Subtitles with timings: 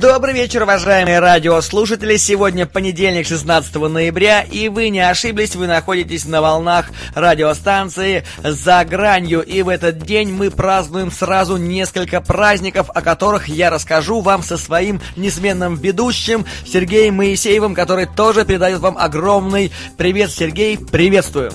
[0.00, 2.16] Добрый вечер, уважаемые радиослушатели.
[2.16, 9.42] Сегодня понедельник, 16 ноября, и вы не ошиблись, вы находитесь на волнах радиостанции «За гранью».
[9.42, 14.56] И в этот день мы празднуем сразу несколько праздников, о которых я расскажу вам со
[14.56, 20.30] своим несменным ведущим Сергеем Моисеевым, который тоже передает вам огромный привет.
[20.30, 21.52] Сергей, приветствую!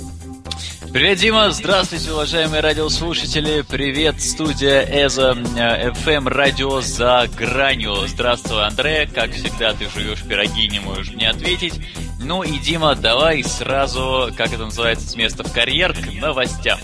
[0.95, 1.52] Привет, Дима!
[1.52, 3.66] Здравствуйте, уважаемые радиослушатели!
[3.67, 8.08] Привет, студия Эза FM эм, радио за гранью.
[8.08, 9.05] Здравствуй, Андре!
[9.13, 11.74] Как всегда, ты живешь пироги, не можешь мне ответить.
[12.21, 16.79] Ну и, Дима, давай сразу, как это называется, с места в карьер, к новостям.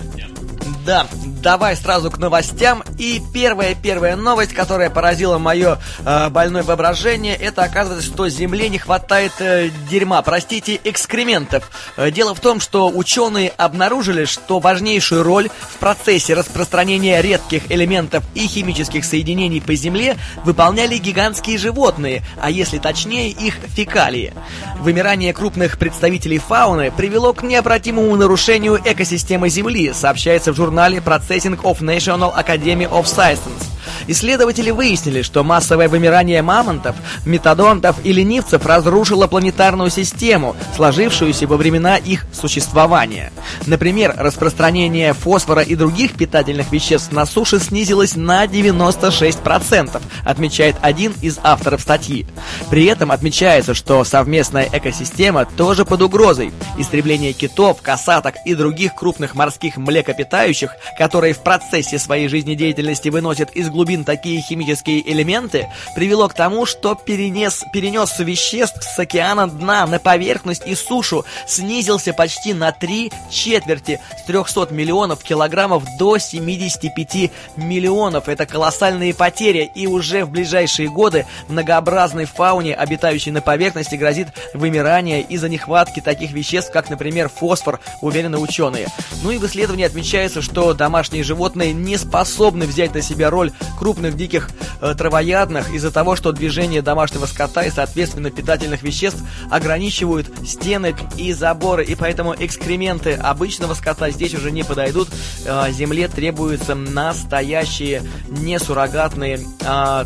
[0.85, 1.05] Да,
[1.43, 2.83] давай сразу к новостям.
[2.97, 9.33] И первая-первая новость, которая поразила мое э, больное воображение, это оказывается, что Земле не хватает
[9.39, 11.69] э, дерьма, простите, экскрементов.
[11.97, 18.23] Э, дело в том, что ученые обнаружили, что важнейшую роль в процессе распространения редких элементов
[18.33, 24.33] и химических соединений по Земле выполняли гигантские животные, а если точнее, их фекалии.
[24.79, 31.58] Вымирание крупных представителей фауны привело к необратимому нарушению экосистемы Земли, сообщается в журнале «Процесс Processing
[31.64, 33.69] of National Academy of Sciences.
[34.07, 41.97] Исследователи выяснили, что массовое вымирание мамонтов, метадонтов и ленивцев разрушило планетарную систему, сложившуюся во времена
[41.97, 43.31] их существования.
[43.65, 51.39] Например, распространение фосфора и других питательных веществ на суше снизилось на 96%, отмечает один из
[51.43, 52.25] авторов статьи.
[52.69, 56.51] При этом отмечается, что совместная экосистема тоже под угрозой.
[56.77, 63.69] Истребление китов, касаток и других крупных морских млекопитающих, которые в процессе своей жизнедеятельности выносят из
[63.81, 69.97] глубин такие химические элементы, привело к тому, что перенес, перенес веществ с океана дна на
[69.97, 78.29] поверхность и сушу снизился почти на три четверти с 300 миллионов килограммов до 75 миллионов.
[78.29, 85.23] Это колоссальные потери, и уже в ближайшие годы многообразной фауне, обитающей на поверхности, грозит вымирание
[85.23, 88.89] из-за нехватки таких веществ, как, например, фосфор, уверены ученые.
[89.23, 94.15] Ну и в исследовании отмечается, что домашние животные не способны взять на себя роль крупных
[94.15, 94.49] диких
[94.81, 101.33] э, травоядных из-за того, что движение домашнего скота и, соответственно, питательных веществ ограничивают стены и
[101.33, 105.09] заборы, и поэтому экскременты обычного скота здесь уже не подойдут.
[105.45, 110.05] Э, земле требуются настоящие, не суррогатные, э,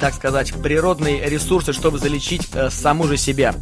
[0.00, 3.54] так сказать, природные ресурсы, чтобы залечить э, саму же себя.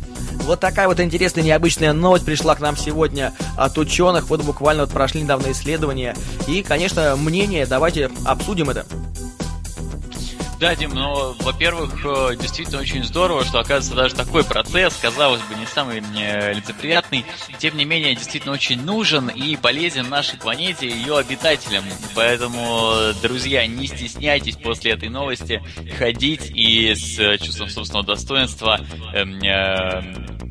[0.44, 4.30] Вот такая вот интересная, необычная новость пришла к нам сегодня от ученых.
[4.30, 6.16] Вот буквально вот прошли недавно исследования.
[6.48, 8.86] И, конечно, мнение, давайте обсудим это.
[10.60, 15.54] Да, Дим, ну, во-первых, э, действительно очень здорово, что оказывается даже такой процесс, казалось бы,
[15.54, 17.24] не самый э, лицеприятный,
[17.56, 21.84] тем не менее, действительно очень нужен и полезен нашей планете и ее обитателям.
[22.14, 25.62] Поэтому, друзья, не стесняйтесь после этой новости
[25.96, 28.80] ходить и с чувством собственного достоинства
[29.14, 30.49] эм, э,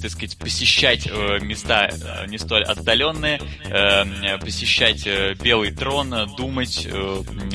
[0.00, 6.88] так сказать, посещать э, места э, не столь отдаленные, э, посещать э, Белый трон, думать,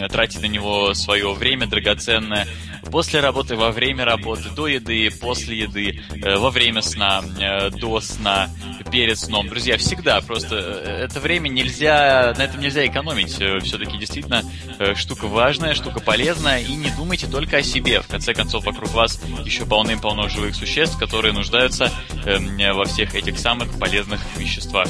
[0.10, 2.48] тратить на него свое время драгоценное,
[2.92, 8.00] после работы, во время работы, до еды, после еды, э, во время сна, э, до
[8.02, 8.50] сна,
[8.92, 9.48] перед сном.
[9.50, 13.32] Друзья, всегда просто э, это время нельзя, на этом нельзя экономить.
[13.32, 14.44] Все-таки действительно
[14.96, 18.02] штука важная, штука полезная, и не думайте только о себе.
[18.02, 21.92] В конце концов, вокруг вас еще полным-полно живых существ, которые нуждаются
[22.26, 24.88] во всех этих самых полезных веществах.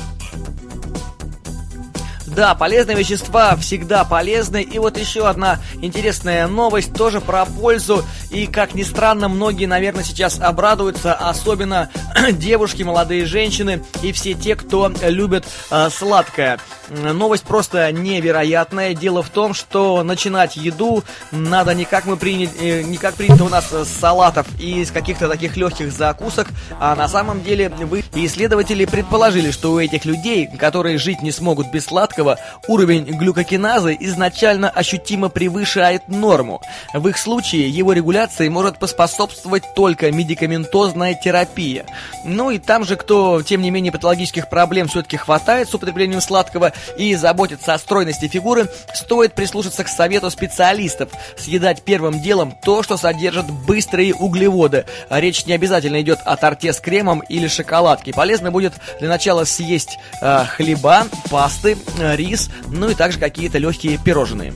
[2.36, 4.62] Да, полезные вещества всегда полезны.
[4.62, 8.04] И вот еще одна интересная новость тоже про пользу.
[8.30, 11.90] И, как ни странно, многие, наверное, сейчас обрадуются, особенно
[12.34, 16.60] девушки, молодые женщины и все те, кто любит э, сладкое.
[16.90, 18.94] Новость просто невероятная.
[18.94, 23.46] Дело в том, что начинать еду надо не как мы приняли, э, не как принято
[23.46, 26.48] у нас с салатов и из каких-то таких легких закусок,
[26.80, 31.72] а на самом деле вы исследователи предположили, что у этих людей, которые жить не смогут
[31.72, 36.62] без сладкого, сладкого уровень глюкокиназы изначально ощутимо превышает норму.
[36.94, 41.86] В их случае его регуляции может поспособствовать только медикаментозная терапия.
[42.24, 46.74] Ну и там же, кто, тем не менее, патологических проблем все-таки хватает с употреблением сладкого
[46.98, 52.98] и заботится о стройности фигуры, стоит прислушаться к совету специалистов, съедать первым делом то, что
[52.98, 54.86] содержит быстрые углеводы.
[55.10, 58.14] Речь не обязательно идет о торте с кремом или шоколадке.
[58.14, 63.98] Полезно будет для начала съесть э, хлеба, пасты, э, рис, ну и также какие-то легкие
[63.98, 64.54] пирожные.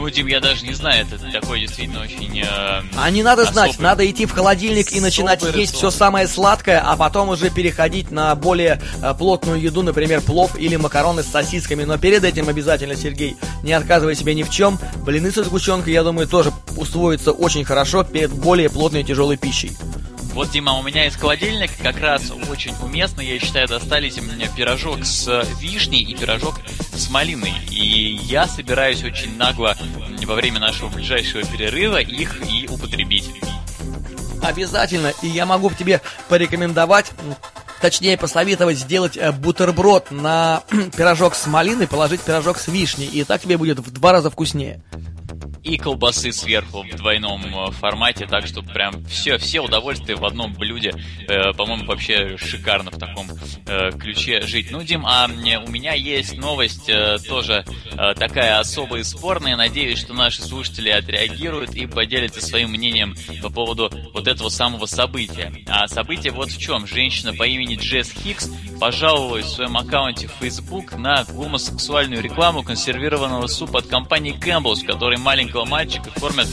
[0.00, 2.40] Ну, Дим, я даже не знаю, это такой действительно очень...
[2.40, 6.80] Э, а не надо знать, надо идти в холодильник и начинать есть все самое сладкое,
[6.80, 11.84] а потом уже переходить на более э, плотную еду, например, плов или макароны с сосисками.
[11.84, 14.78] Но перед этим обязательно, Сергей, не отказывай себе ни в чем.
[15.04, 19.72] Блины со сгущенкой, я думаю, тоже усвоятся очень хорошо перед более плотной и тяжелой пищей.
[20.32, 25.04] Вот, Дима, у меня из холодильника как раз очень уместно, я считаю, достались мне пирожок
[25.04, 26.54] с вишней и пирожок
[26.94, 27.52] с малиной.
[27.70, 29.76] И я собираюсь очень нагло
[30.24, 33.30] во время нашего ближайшего перерыва их и употребить.
[34.42, 37.12] Обязательно, и я могу тебе порекомендовать
[37.80, 40.62] точнее посоветовать сделать э, бутерброд на
[40.96, 44.82] пирожок с малиной, положить пирожок с вишней, и так тебе будет в два раза вкуснее
[45.70, 50.52] и колбасы сверху в двойном э, формате, так что прям все, все удовольствия в одном
[50.52, 50.92] блюде.
[51.28, 53.28] Э, по-моему, вообще шикарно в таком
[53.66, 54.72] э, ключе жить.
[54.72, 59.54] Ну, Дим, а у меня есть новость э, тоже э, такая особая и спорная.
[59.54, 65.52] Надеюсь, что наши слушатели отреагируют и поделятся своим мнением по поводу вот этого самого события.
[65.68, 66.88] А событие вот в чем.
[66.88, 68.50] Женщина по имени Джесс Хикс
[68.80, 75.18] пожаловалась в своем аккаунте в Facebook на гомосексуальную рекламу консервированного супа от компании Campbell's, который
[75.18, 76.48] маленький маленького мальчика кормят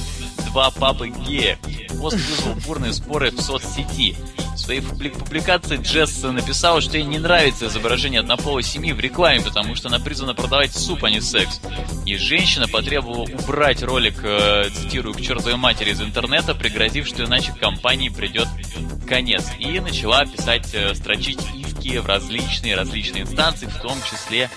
[0.51, 1.57] два папы гея.
[2.00, 4.15] Пост вызвал бурные споры в соцсети.
[4.56, 9.75] В своей публикации Джесс написала, что ей не нравится изображение однополой семьи в рекламе, потому
[9.75, 11.62] что она призвана продавать суп, а не секс.
[12.06, 17.53] И женщина потребовала убрать ролик, э, цитирую, к чертовой матери из интернета, пригрозив, что иначе
[17.53, 18.48] компании придет
[19.07, 19.45] конец.
[19.60, 24.50] И начала писать, э, строчить иски в различные различные инстанции, в том числе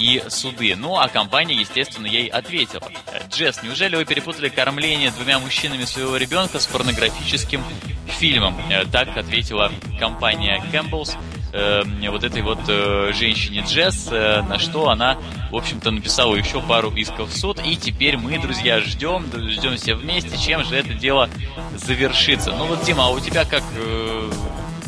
[0.00, 0.74] и суды.
[0.76, 2.88] Ну, а компания, естественно, ей ответила.
[3.28, 7.62] Джесс, неужели вы перепутали кормление двумя мужчинами своего ребенка с порнографическим
[8.06, 8.56] фильмом?
[8.70, 11.16] Э, так ответила компания Campbell's
[11.52, 15.18] э, вот этой вот э, женщине Джесс, на что она,
[15.50, 17.60] в общем-то, написала еще пару исков в суд.
[17.64, 21.28] И теперь мы, друзья, ждем, ждем все вместе, чем же это дело
[21.76, 22.52] завершится.
[22.52, 23.62] Ну вот, Дима, а у тебя как...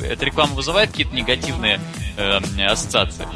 [0.02, 1.80] Эта реклама вызывает какие-то негативные
[2.16, 3.26] э, ассоциации?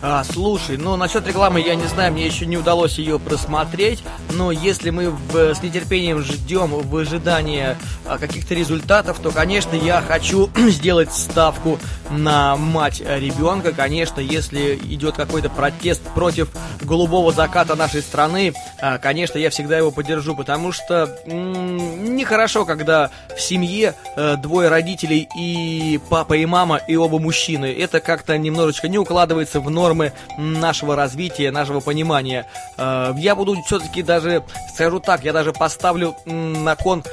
[0.00, 4.04] А, слушай, ну насчет рекламы я не знаю, мне еще не удалось ее просмотреть,
[4.34, 10.00] но если мы в, с нетерпением ждем в ожидании а, каких-то результатов, то, конечно, я
[10.00, 13.72] хочу сделать ставку на мать ребенка.
[13.72, 16.50] Конечно, если идет какой-то протест против
[16.80, 23.10] голубого заката нашей страны, а, конечно, я всегда его поддержу, потому что м- нехорошо, когда
[23.36, 27.72] в семье а, двое родителей и папа и мама, и оба мужчины.
[27.72, 32.46] Это как-то немножечко не укладывается в нормы нашего развития, нашего понимания.
[32.76, 34.44] Э, я буду все-таки даже,
[34.74, 37.04] скажу так, я даже поставлю на кон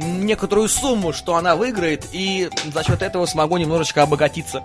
[0.00, 4.64] некоторую сумму, что она выиграет, и за счет этого смогу немножечко обогатиться.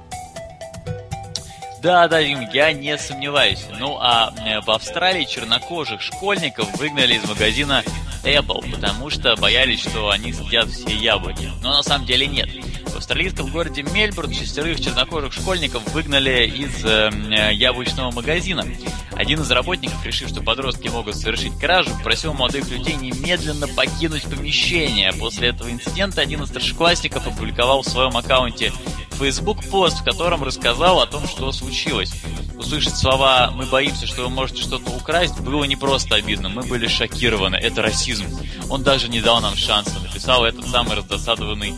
[1.86, 3.64] Да, да, я не сомневаюсь.
[3.80, 7.84] Ну а э, в Австралии чернокожих школьников выгнали из магазина
[8.24, 11.52] Apple, потому что боялись, что они съедят все яблоки.
[11.62, 12.50] Но на самом деле нет.
[12.88, 18.66] В австралийском городе Мельбурн шестерых чернокожих школьников выгнали из э, яблочного магазина.
[19.12, 25.14] Один из работников, решив, что подростки могут совершить кражу, просил молодых людей немедленно покинуть помещение.
[25.14, 28.74] После этого инцидента один из старшеклассников опубликовал в своем аккаунте
[29.16, 32.14] Facebook пост, в котором рассказал о том, что случилось.
[32.58, 36.88] Услышать слова «мы боимся, что вы можете что-то украсть» было не просто обидно, мы были
[36.88, 38.26] шокированы, это расизм.
[38.70, 41.76] Он даже не дал нам шанса, написал этот самый раздосадованный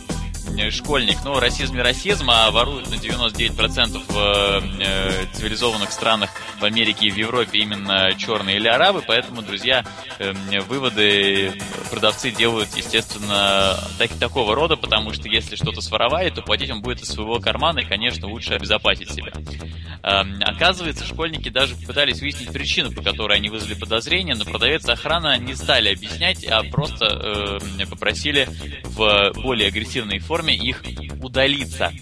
[0.70, 1.18] школьник.
[1.24, 7.10] Ну, расизм и расизм, а воруют на 99% в э, цивилизованных странах в Америке и
[7.10, 9.84] в Европе именно черные или арабы, поэтому, друзья,
[10.18, 10.32] э,
[10.68, 11.52] выводы
[11.90, 17.02] продавцы делают, естественно, так, такого рода, потому что если что-то своровали, то платить он будет
[17.02, 19.32] из своего кармана, и, конечно, лучше обезопасить себя.
[20.02, 25.38] Э, оказывается, школьники даже пытались выяснить причину, по которой они вызвали подозрение, но продавец охрана
[25.38, 28.48] не стали объяснять, а просто э, попросили
[28.84, 30.82] в более агрессивной форме их
[31.22, 31.92] удалиться.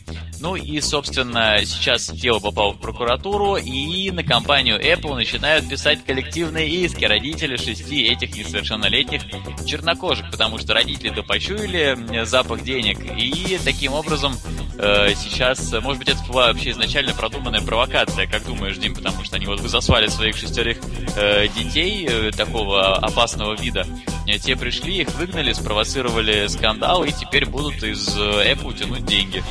[0.40, 6.69] Ну и, собственно, сейчас дело попало в прокуратуру, и на компанию Apple начинают писать коллективные
[6.69, 9.23] иски родители шести этих несовершеннолетних
[9.64, 14.35] чернокожих, потому что родители допочуяли запах денег, и таким образом
[14.78, 19.37] э, сейчас, может быть, это была вообще изначально продуманная провокация, как думаешь, Дим, потому что
[19.37, 20.78] они вот засвали своих шестерых
[21.16, 23.87] э, детей э, такого опасного вида,
[24.26, 29.42] э, те пришли, их выгнали, спровоцировали скандал, и теперь будут из э, Apple тянуть деньги.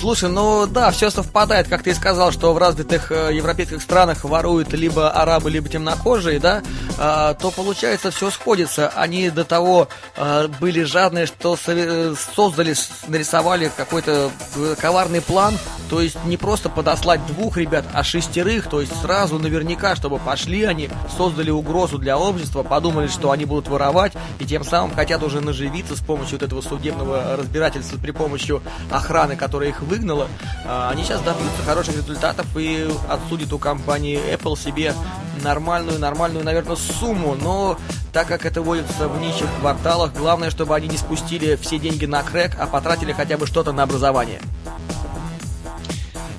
[0.00, 4.22] Слушай, ну да, все совпадает, как ты и сказал, что в развитых э, европейских странах
[4.22, 6.62] воруют либо арабы, либо темнокожие, да,
[6.96, 8.90] э, то получается все сходится.
[8.94, 12.76] Они до того э, были жадные, что создали,
[13.08, 15.58] нарисовали какой-то э, коварный план,
[15.88, 20.64] то есть не просто подослать двух ребят, а шестерых, то есть сразу наверняка, чтобы пошли
[20.64, 25.40] они, создали угрозу для общества, подумали, что они будут воровать, и тем самым хотят уже
[25.40, 30.28] наживиться с помощью вот этого судебного разбирательства при помощи охраны, которая их выгнала,
[30.64, 34.94] а, они сейчас добьются хороших результатов и отсудят у компании Apple себе
[35.42, 37.36] нормальную, нормальную, наверное, сумму.
[37.40, 37.78] Но
[38.12, 42.22] так как это водится в нищих кварталах, главное, чтобы они не спустили все деньги на
[42.22, 44.40] крэк, а потратили хотя бы что-то на образование.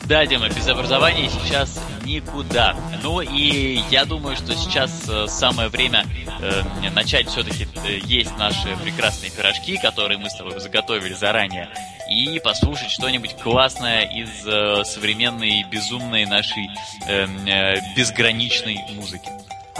[0.10, 2.76] Да, Дима, без образования сейчас никуда.
[3.04, 6.04] Ну и я думаю, что сейчас э, самое время
[6.42, 11.70] э, начать все-таки э, есть наши прекрасные пирожки, которые мы с тобой заготовили заранее,
[12.10, 16.72] и послушать что-нибудь классное из э, современной безумной нашей
[17.08, 19.30] э, э, безграничной музыки.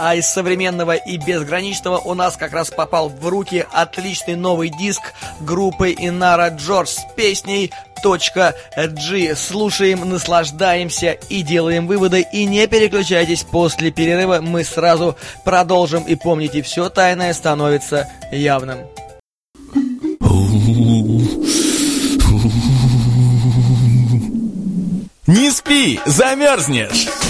[0.02, 5.02] А из современного и безграничного у нас как раз попал в руки отличный новый диск
[5.40, 7.70] группы Инара Джордж с песней
[8.02, 9.36] G.
[9.36, 12.26] Слушаем, наслаждаемся и делаем выводы.
[12.32, 16.04] И не переключайтесь, после перерыва мы сразу продолжим.
[16.04, 18.78] И помните, все тайное становится явным.
[25.26, 27.29] Не спи, замерзнешь!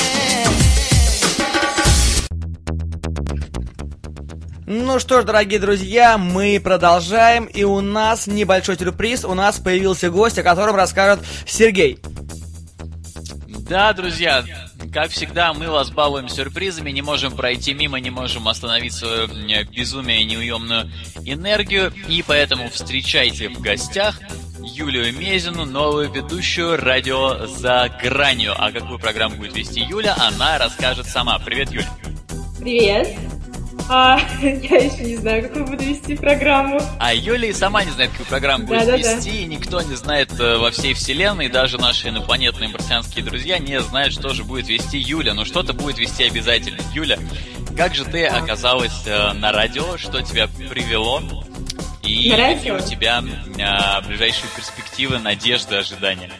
[4.73, 9.25] Ну что ж, дорогие друзья, мы продолжаем, и у нас небольшой сюрприз.
[9.25, 11.99] У нас появился гость, о котором расскажет Сергей.
[13.67, 14.45] Да, друзья,
[14.93, 19.27] как всегда, мы вас балуем сюрпризами, не можем пройти мимо, не можем остановить свою
[19.65, 20.89] безумие и неуемную
[21.25, 24.21] энергию, и поэтому встречайте в гостях
[24.61, 28.53] Юлию Мезину, новую ведущую радио «За гранью».
[28.57, 31.39] А какую программу будет вести Юля, она расскажет сама.
[31.39, 31.89] Привет, Юля.
[32.57, 33.17] Привет.
[33.93, 36.79] А, я еще не знаю, какую буду вести программу.
[36.97, 39.95] А Юля и сама не знает, какую программу будет да, вести, да, и никто не
[39.95, 44.69] знает э, во всей вселенной, даже наши инопланетные марсианские друзья не знают, что же будет
[44.69, 45.33] вести Юля.
[45.33, 46.79] Но что-то будет вести обязательно.
[46.93, 47.19] Юля,
[47.75, 51.21] как же ты оказалась э, на радио, что тебя привело?
[52.01, 56.31] И какие у тебя э, ближайшие перспективы, надежды, ожидания?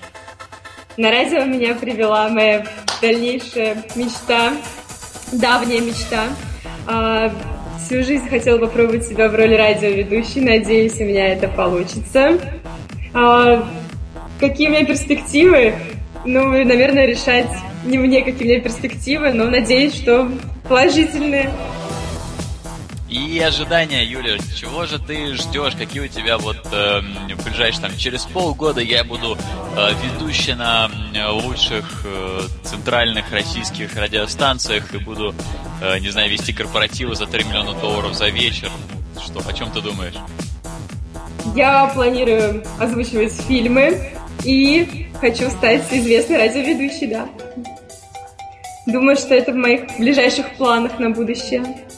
[0.95, 2.65] На радио меня привела моя
[3.01, 4.53] дальнейшая мечта,
[5.33, 6.29] давняя мечта
[6.87, 7.31] а,
[7.79, 10.41] всю жизнь хотела попробовать себя в роли радиоведущей.
[10.41, 12.37] Надеюсь, у меня это получится.
[13.13, 13.67] А,
[14.39, 15.73] какие у меня перспективы?
[16.25, 17.49] Ну, наверное, решать
[17.85, 20.29] не мне, какие у меня перспективы, но надеюсь, что
[20.69, 21.49] положительные.
[23.11, 25.75] И ожидания, Юля, чего же ты ждешь?
[25.75, 27.01] Какие у тебя вот э,
[27.43, 29.37] ближайшие там через полгода я буду
[29.75, 30.89] э, ведущий на
[31.31, 35.35] лучших э, центральных российских радиостанциях и буду,
[35.81, 38.71] э, не знаю, вести корпоративы за 3 миллиона долларов за вечер.
[39.21, 40.15] Что, о чем ты думаешь?
[41.53, 44.13] Я планирую озвучивать фильмы
[44.45, 47.27] и хочу стать известной радиоведущей, да.
[48.87, 51.90] Думаю, что это в моих ближайших планах на будущее.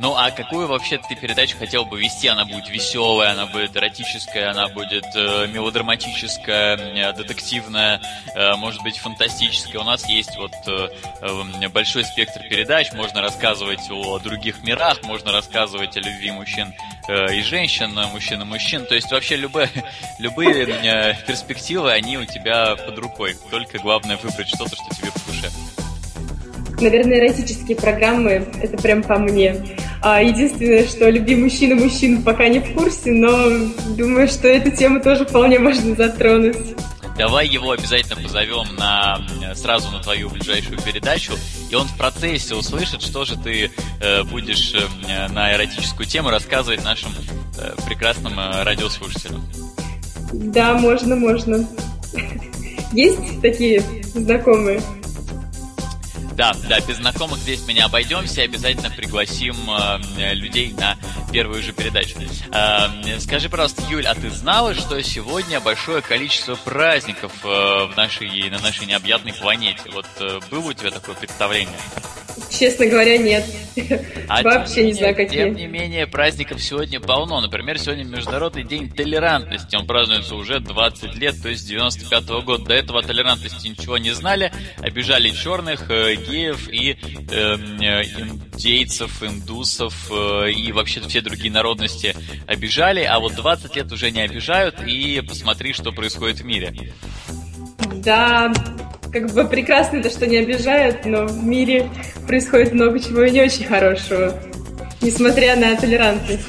[0.00, 2.26] Ну, а какую вообще ты передачу хотел бы вести?
[2.26, 8.00] Она будет веселая, она будет эротическая, она будет э, мелодраматическая, э, детективная,
[8.34, 9.78] э, может быть, фантастическая.
[9.78, 10.88] У нас есть вот э,
[11.20, 16.72] э, большой спектр передач, можно рассказывать о других мирах, можно рассказывать о любви мужчин
[17.06, 18.86] э, и женщин, мужчин и мужчин.
[18.86, 19.68] То есть вообще любые,
[20.18, 23.36] любые э, перспективы, они у тебя под рукой.
[23.50, 25.50] Только главное выбрать что-то, что тебе по душе.
[26.80, 29.56] Наверное, эротические программы— это прям по мне.
[30.02, 33.30] А единственное, что «Люби мужчину, мужчин» пока не в курсе, но
[33.96, 36.56] думаю, что эту тему тоже вполне можно затронуть.
[37.18, 39.18] Давай его обязательно позовем на,
[39.54, 41.32] сразу на твою ближайшую передачу,
[41.70, 43.70] и он в процессе услышит, что же ты
[44.00, 47.10] э, будешь э, на эротическую тему рассказывать нашим
[47.58, 49.44] э, прекрасным э, радиослушателям.
[50.32, 51.68] Да, можно, можно.
[52.92, 53.82] Есть такие
[54.14, 54.80] знакомые?
[56.34, 60.96] Да, да, без знакомых здесь мы не обойдемся, обязательно пригласим э, людей на
[61.32, 62.18] первую же передачу.
[62.52, 68.48] Э, скажи, пожалуйста, Юль, а ты знала, что сегодня большое количество праздников э, в нашей,
[68.50, 69.82] на нашей необъятной планете?
[69.92, 71.76] Вот э, было у тебя такое представление?
[72.60, 73.42] Честно говоря, нет.
[74.28, 75.44] А Вообще не знаю, какие.
[75.44, 77.40] Тем не менее, праздников сегодня полно.
[77.40, 79.76] Например, сегодня Международный день толерантности.
[79.76, 82.66] Он празднуется уже 20 лет, то есть с 95 -го года.
[82.66, 84.52] До этого толерантности ничего не знали.
[84.76, 86.98] Обижали черных, э, геев и
[87.30, 92.14] э, индейцев, индусов э, и вообще все другие народности
[92.46, 93.04] обижали.
[93.04, 94.82] А вот 20 лет уже не обижают.
[94.86, 96.92] И посмотри, что происходит в мире.
[98.04, 98.52] Да,
[99.12, 101.90] как бы прекрасно это, что не обижают, но в мире
[102.26, 104.34] происходит много чего и не очень хорошего,
[105.00, 106.46] несмотря на толерантность.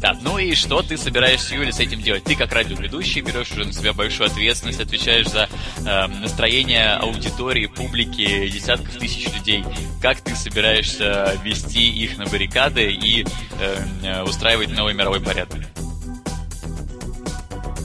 [0.00, 2.22] Да, ну и что ты собираешься, Юля, с этим делать?
[2.22, 5.48] Ты как радиоведущий берешь уже на себя большую ответственность, отвечаешь за
[5.84, 9.64] э, настроение аудитории, публики, десятков тысяч людей.
[10.00, 13.26] Как ты собираешься вести их на баррикады и
[13.60, 15.62] э, устраивать новый мировой порядок?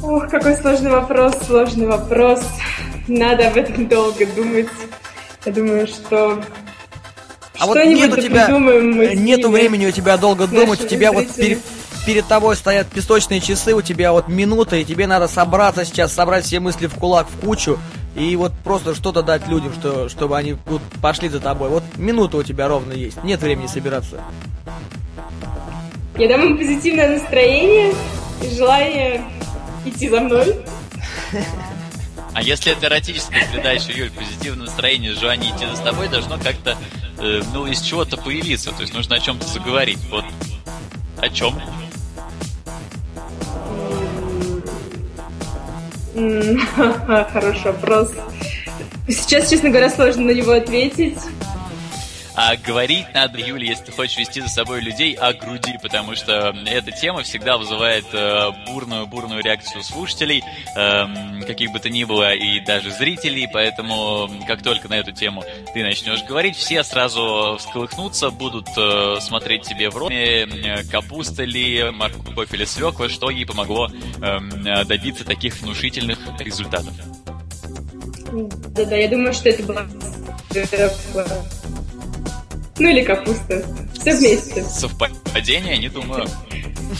[0.03, 2.41] Ох, какой сложный вопрос, сложный вопрос.
[3.07, 4.67] Надо об этом долго думать.
[5.45, 6.43] Я думаю, что
[7.57, 11.33] а вот нет у тебя, мы нету времени у тебя долго думать, у тебя вот
[11.33, 11.59] перед,
[12.05, 16.43] перед тобой стоят песочные часы, у тебя вот минута, и тебе надо собраться сейчас, собрать
[16.43, 17.79] все мысли в кулак, в кучу,
[18.17, 21.69] и вот просто что-то дать людям, что, чтобы они вот пошли за тобой.
[21.69, 24.19] Вот минута у тебя ровно есть, нет времени собираться.
[26.17, 27.93] Я дам им позитивное настроение
[28.41, 29.23] и желание
[29.85, 30.55] идти за мной.
[32.33, 36.77] А если это эротическая передача, Юль, позитивное настроение, желание идти за тобой должно как-то,
[37.19, 38.71] э, ну, из чего-то появиться.
[38.71, 39.99] То есть нужно о чем-то заговорить.
[40.09, 40.25] Вот
[41.17, 41.53] о чем?
[47.31, 48.11] Хороший вопрос.
[49.07, 51.19] Сейчас, честно говоря, сложно на него ответить.
[52.35, 56.55] А говорить надо, Юля, если ты хочешь вести за собой людей, о груди, потому что
[56.65, 58.05] эта тема всегда вызывает
[58.67, 60.43] бурную-бурную э, реакцию слушателей,
[60.75, 65.43] э, каких бы то ни было, и даже зрителей, поэтому как только на эту тему
[65.73, 71.91] ты начнешь говорить, все сразу всколыхнутся, будут э, смотреть тебе в рот, э, капуста ли,
[71.91, 76.93] морковь или свекла, что ей помогло э, добиться таких внушительных результатов.
[78.31, 79.87] Да-да, я думаю, что это было
[82.83, 83.63] ну или капуста.
[83.93, 84.61] Все вместе.
[84.63, 86.27] Совпадение, не думаю.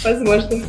[0.02, 0.64] Возможно.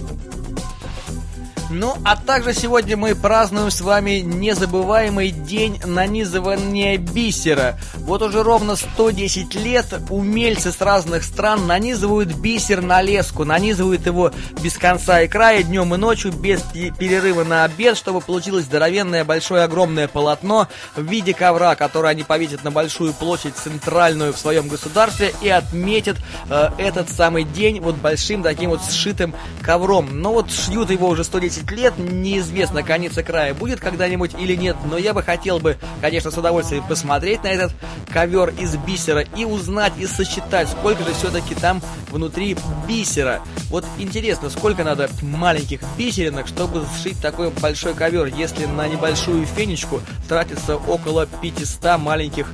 [1.70, 7.78] Ну, а также сегодня мы празднуем с вами незабываемый день нанизывания бисера.
[7.98, 14.30] Вот уже ровно 110 лет умельцы с разных стран нанизывают бисер на леску, нанизывают его
[14.62, 19.64] без конца и края, днем и ночью, без перерыва на обед, чтобы получилось здоровенное, большое,
[19.64, 25.34] огромное полотно в виде ковра, которое они повесят на большую площадь центральную в своем государстве
[25.40, 26.18] и отметят
[26.50, 30.20] э, этот самый день вот большим таким вот сшитым ковром.
[30.20, 34.56] Но вот шьют его уже 110 10 лет, неизвестно, конец и края будет когда-нибудь или
[34.56, 37.72] нет, но я бы хотел бы, конечно, с удовольствием посмотреть на этот
[38.12, 42.56] ковер из бисера и узнать и сосчитать, сколько же все-таки там внутри
[42.88, 43.40] бисера.
[43.70, 50.00] Вот интересно, сколько надо маленьких бисеринок, чтобы сшить такой большой ковер, если на небольшую фенечку
[50.28, 52.48] тратится около 500 маленьких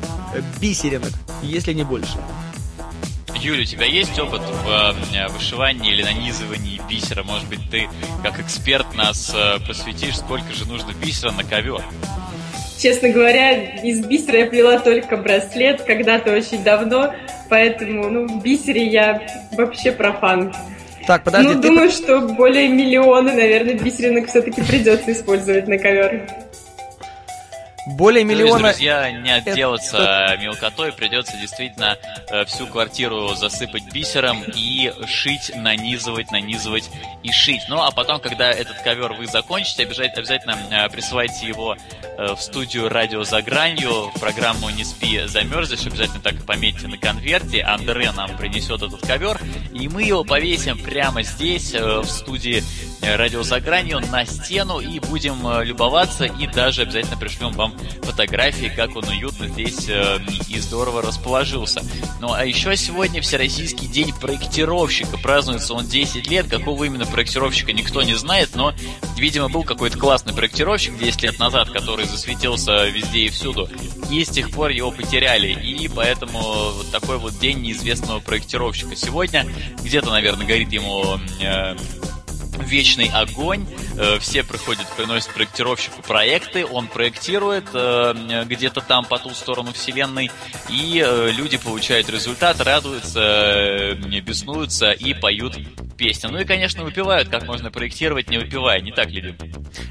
[0.61, 2.19] бисеринок, если не больше.
[3.37, 7.23] Юля, у тебя есть опыт в э, вышивании или нанизывании бисера?
[7.23, 7.89] Может быть, ты
[8.23, 11.83] как эксперт нас э, посвятишь, сколько же нужно бисера на ковер?
[12.79, 17.15] Честно говоря, из бисера я плела только браслет когда-то очень давно,
[17.51, 20.55] поэтому, ну, в бисере я вообще профан.
[21.07, 21.49] Так, подожди.
[21.49, 21.69] Ну, ты...
[21.69, 26.27] думаю, что более миллиона, наверное, бисеринок все-таки придется использовать на ковер.
[27.91, 28.69] Более миллиона...
[28.69, 30.43] есть, друзья, не отделаться это...
[30.43, 31.99] мелкотой, придется действительно
[32.29, 36.89] э, всю квартиру засыпать бисером и шить, нанизывать, нанизывать
[37.23, 37.63] и шить.
[37.69, 42.41] Ну, а потом, когда этот ковер вы закончите, обязательно, обязательно э, присылайте его э, в
[42.41, 47.63] студию «Радио за гранью», в программу «Не спи, замерзнешь», обязательно так и пометьте на конверте.
[47.63, 49.41] Андре нам принесет этот ковер,
[49.73, 52.63] и мы его повесим прямо здесь, в студии
[53.03, 58.73] радио за гранью на стену и будем э, любоваться и даже обязательно пришлем вам фотографии,
[58.75, 61.83] как он уютно здесь э, и здорово расположился.
[62.21, 65.17] Ну а еще сегодня Всероссийский день проектировщика.
[65.19, 66.49] Празднуется он 10 лет.
[66.49, 68.75] Какого именно проектировщика никто не знает, но,
[69.17, 73.69] видимо, был какой-то классный проектировщик 10 лет назад, который засветился везде и всюду.
[74.11, 75.49] И с тех пор его потеряли.
[75.49, 78.97] И поэтому вот такой вот день неизвестного проектировщика.
[78.97, 79.47] Сегодня
[79.83, 81.77] где-то, наверное, горит ему э,
[82.63, 83.67] вечный огонь.
[83.97, 90.31] Э, все приходят, приносят проектировщику проекты, он проектирует э, где-то там по ту сторону вселенной,
[90.69, 95.59] и э, люди получают результат, радуются, беснуются и поют
[95.97, 96.29] песни.
[96.29, 99.37] Ну и, конечно, выпивают, как можно проектировать, не выпивая, не так ли, Дим?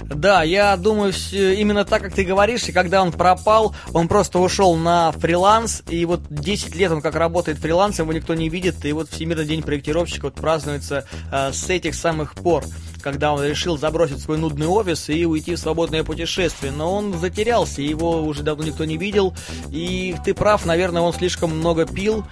[0.01, 4.75] Да, я думаю, именно так, как ты говоришь, и когда он пропал, он просто ушел
[4.75, 8.91] на фриланс, и вот 10 лет он как работает фрилансом, его никто не видит, и
[8.91, 12.58] вот Всемирный день проектировщика вот празднуется э, с этих самых пор
[13.01, 16.71] когда он решил забросить свой нудный офис и уйти в свободное путешествие.
[16.71, 19.35] Но он затерялся, его уже давно никто не видел.
[19.71, 22.25] И ты прав, наверное, он слишком много пил.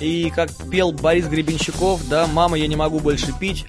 [0.00, 3.66] И как пел Борис Гребенщиков, да, «Мама, я не могу больше пить»,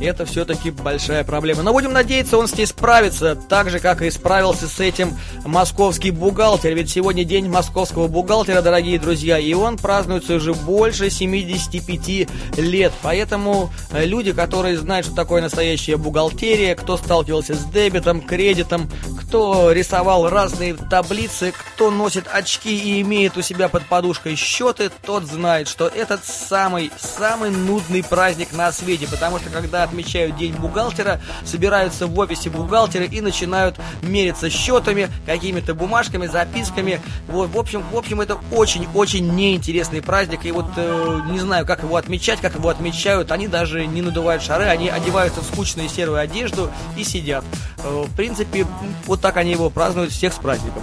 [0.00, 1.62] это все-таки большая проблема.
[1.62, 6.10] Но будем надеяться, он с ней справится, так же, как и справился с этим московский
[6.10, 6.74] бухгалтер.
[6.74, 12.92] Ведь сегодня день московского бухгалтера, дорогие друзья, и он празднуется уже больше 75 лет.
[13.02, 19.72] Поэтому э, люди, которые знают, что такое настоящая бухгалтерия, кто сталкивался с дебетом, кредитом, кто
[19.72, 25.68] рисовал разные таблицы, кто носит очки и имеет у себя под подушкой счеты, тот знает,
[25.68, 29.06] что этот самый, самый нудный праздник на свете.
[29.06, 35.74] Потому что когда отмечают День бухгалтера, собираются в офисе бухгалтера и начинают мериться счетами, какими-то
[35.74, 37.00] бумажками, записками.
[37.26, 40.46] Вот, в общем, в общем, это очень-очень неинтересный праздник.
[40.46, 43.32] И вот э, не знаю, как его отмечать, как его отмечают.
[43.32, 47.44] Они даже не надувают шары, они одеваются в скучную серую одежду и сидят.
[47.78, 48.66] Э, в принципе,
[49.06, 50.82] вот так они его празднуют всех с праздником.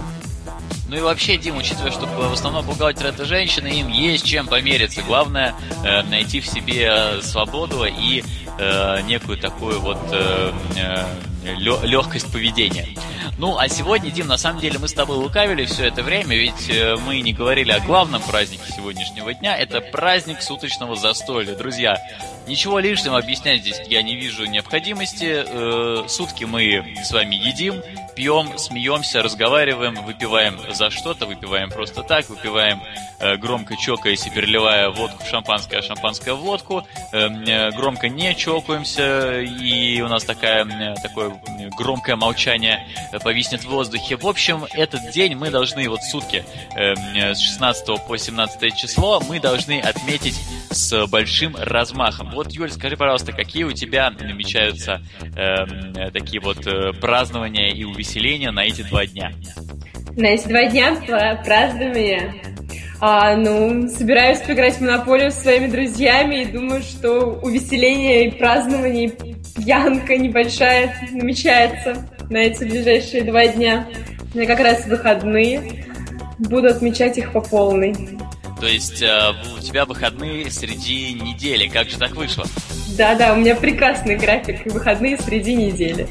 [0.88, 5.02] Ну и вообще, Дим, учитывая, что в основном бухгалтер это женщины, им есть чем помериться.
[5.02, 8.24] Главное э, найти в себе э, свободу и
[8.58, 12.88] э, некую такую вот э, э, легкость поведения.
[13.36, 16.70] Ну, а сегодня, Дим, на самом деле мы с тобой лукавили все это время, ведь
[16.70, 19.56] э, мы не говорили о главном празднике сегодняшнего дня.
[19.56, 21.54] Это праздник суточного застолья.
[21.54, 21.98] Друзья,
[22.48, 26.08] ничего лишнего объяснять здесь я не вижу необходимости.
[26.08, 27.82] Сутки мы с вами едим,
[28.18, 32.82] пьем, смеемся, разговариваем, выпиваем за что-то, выпиваем просто так, выпиваем
[33.20, 38.08] э, громко чокаясь и переливая водку в шампанское, а шампанское в водку, эм, э, громко
[38.08, 41.40] не чокаемся, и у нас такая, э, такое
[41.78, 42.88] громкое молчание
[43.22, 44.16] повиснет в воздухе.
[44.16, 46.98] В общем, этот день мы должны, вот сутки эм,
[47.36, 50.34] с 16 по 17 число, мы должны отметить
[50.70, 52.32] с большим размахом.
[52.32, 55.02] Вот, Юль, скажи, пожалуйста, какие у тебя намечаются
[55.36, 59.32] э, такие вот э, празднования и увеселения увеселения на эти два дня?
[60.16, 60.96] На эти два дня
[61.44, 62.34] празднования
[63.00, 69.06] а, ну, собираюсь поиграть в монополию с своими друзьями и думаю, что увеселение и празднование,
[69.08, 73.86] и пьянка небольшая намечается на эти ближайшие два дня.
[74.34, 75.84] У меня как раз выходные.
[76.38, 77.94] Буду отмечать их по полной.
[78.60, 81.68] То есть э, у тебя выходные среди недели.
[81.68, 82.44] Как же так вышло?
[82.96, 84.66] Да-да, у меня прекрасный график.
[84.66, 86.08] Выходные среди недели.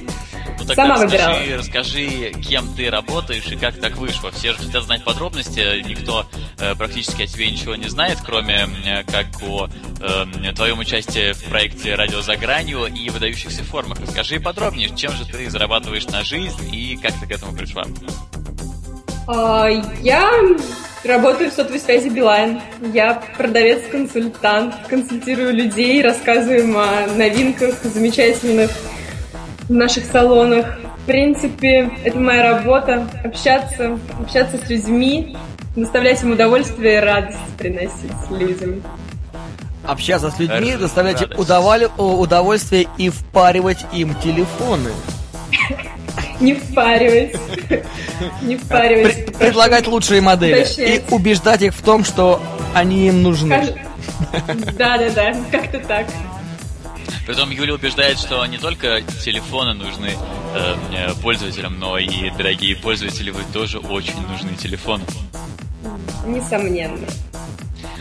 [0.60, 1.58] Ну тогда Сама расскажи, выбирала.
[1.60, 4.32] расскажи, кем ты работаешь и как так вышло.
[4.32, 6.26] Все же хотят знать подробности, никто
[6.60, 9.68] э, практически о тебе ничего не знает, кроме э, как о
[10.00, 14.00] э, твоем участии в проекте «Радио за гранью» и выдающихся формах.
[14.00, 17.84] Расскажи подробнее, чем же ты зарабатываешь на жизнь и как ты к этому пришла.
[19.28, 19.68] А,
[20.02, 20.32] я
[21.04, 22.62] работаю в сотовой связи Билайн.
[22.94, 28.72] Я продавец-консультант, консультирую людей, рассказываю им о новинках замечательных
[29.68, 30.78] в наших салонах.
[31.04, 35.38] В принципе, это моя работа– общаться, общаться с людьми,
[35.76, 38.84] доставлять им удовольствие и радость приносить людям.
[39.86, 44.92] Общаться с людьми, доставлять им удовольствие и впаривать им телефоны.
[46.40, 47.36] Не впаривать.
[48.42, 49.38] Не впаривать.
[49.38, 50.66] Предлагать лучшие модели.
[50.78, 52.42] И убеждать их в том, что
[52.74, 53.76] они им нужны.
[54.78, 56.06] Да-да-да, как-то так.
[57.28, 60.12] Притом Юля убеждает, что не только телефоны нужны
[60.56, 65.04] э, э, пользователям, но и дорогие пользователи, вы тоже очень нужны телефоны.
[66.26, 67.06] Несомненно.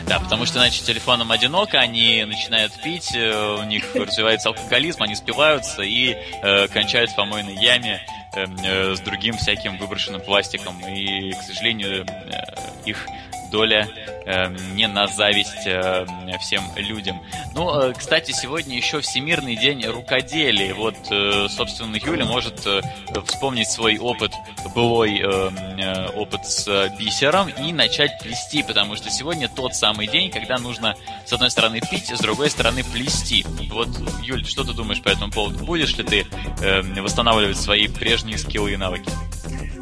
[0.07, 5.17] Да, потому что иначе телефоном одиноко, они начинают пить, э, у них развивается алкоголизм, они
[5.17, 8.01] спиваются и э, кончают в помойной яме
[8.37, 10.79] э, э, с другим всяким выброшенным пластиком.
[10.87, 12.45] И, к сожалению, э,
[12.85, 13.05] их
[13.51, 13.89] доля
[14.25, 16.07] э, не на зависть э,
[16.41, 17.21] всем людям.
[17.55, 20.75] Ну, э, кстати, сегодня еще Всемирный день рукоделия.
[20.75, 22.81] Вот, э, собственно, Юля может э,
[23.27, 24.33] вспомнить свой опыт,
[24.75, 30.31] былой э, э, опыт с бисером и начать плести, потому что сегодня тот самый день,
[30.31, 33.45] когда нужно, с одной стороны, пить, с другой стороны, плести.
[33.71, 33.89] Вот,
[34.23, 35.65] Юль, что ты думаешь по этому поводу?
[35.65, 36.27] Будешь ли ты
[36.63, 39.11] э, восстанавливать свои прежние скиллы и навыки?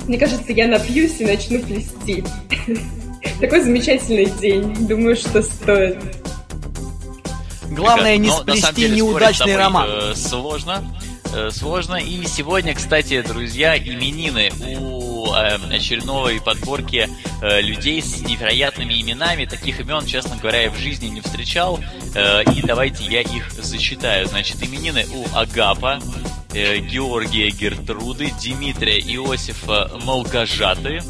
[0.06, 2.24] Мне кажется, я напьюсь и начну плести.
[3.40, 4.86] Такой замечательный день.
[4.86, 5.98] Думаю, что стоит.
[7.70, 9.88] Главное не сплести неудачный роман.
[9.90, 10.84] Э, сложно.
[11.34, 11.96] Э, сложно.
[11.96, 17.08] И сегодня, кстати, друзья, именины у э, очередной подборки
[17.42, 19.44] людей с невероятными именами.
[19.44, 21.78] Таких имен, честно говоря, я в жизни не встречал.
[22.14, 24.26] И давайте я их зачитаю.
[24.26, 26.00] Значит, именины у Агапа,
[26.52, 31.02] Георгия Гертруды, Дмитрия Иосифа Молгожаты,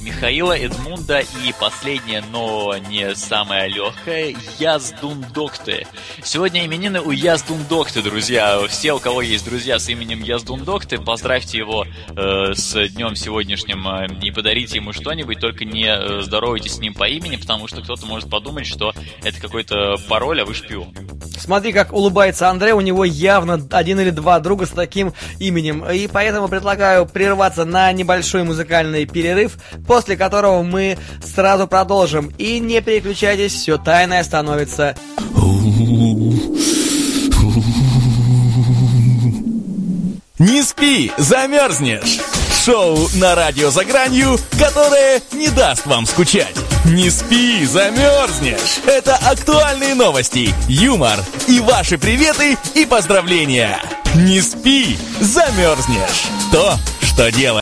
[0.00, 5.86] Михаила Эдмунда и последнее, но не самое легкое, Яздундокты.
[6.24, 8.60] Сегодня именины у Яздундокты, друзья.
[8.68, 14.06] Все, у кого есть друзья с именем Яздундокты, поздравьте его э, с днем сегодняшним э,
[14.22, 18.06] и подарите ему что-нибудь, только не э, здоровайтесь с ним по имени, потому что кто-то
[18.06, 20.94] может подумать, что это какой-то пароль, а вы шпион.
[21.38, 25.84] Смотри, как улыбается Андрей, у него явно один или два друга с таким именем.
[25.90, 29.56] И поэтому предлагаю прерваться на небольшой музыкальный перерыв,
[29.90, 32.32] после которого мы сразу продолжим.
[32.38, 34.94] И не переключайтесь, все тайное становится...
[40.38, 42.20] Не спи, замерзнешь!
[42.64, 46.54] Шоу на радио «За гранью», которое не даст вам скучать.
[46.84, 48.78] Не спи, замерзнешь!
[48.86, 53.82] Это актуальные новости, юмор и ваши приветы и поздравления.
[54.14, 56.28] Не спи, замерзнешь!
[56.52, 56.76] То,
[57.20, 57.60] что делать?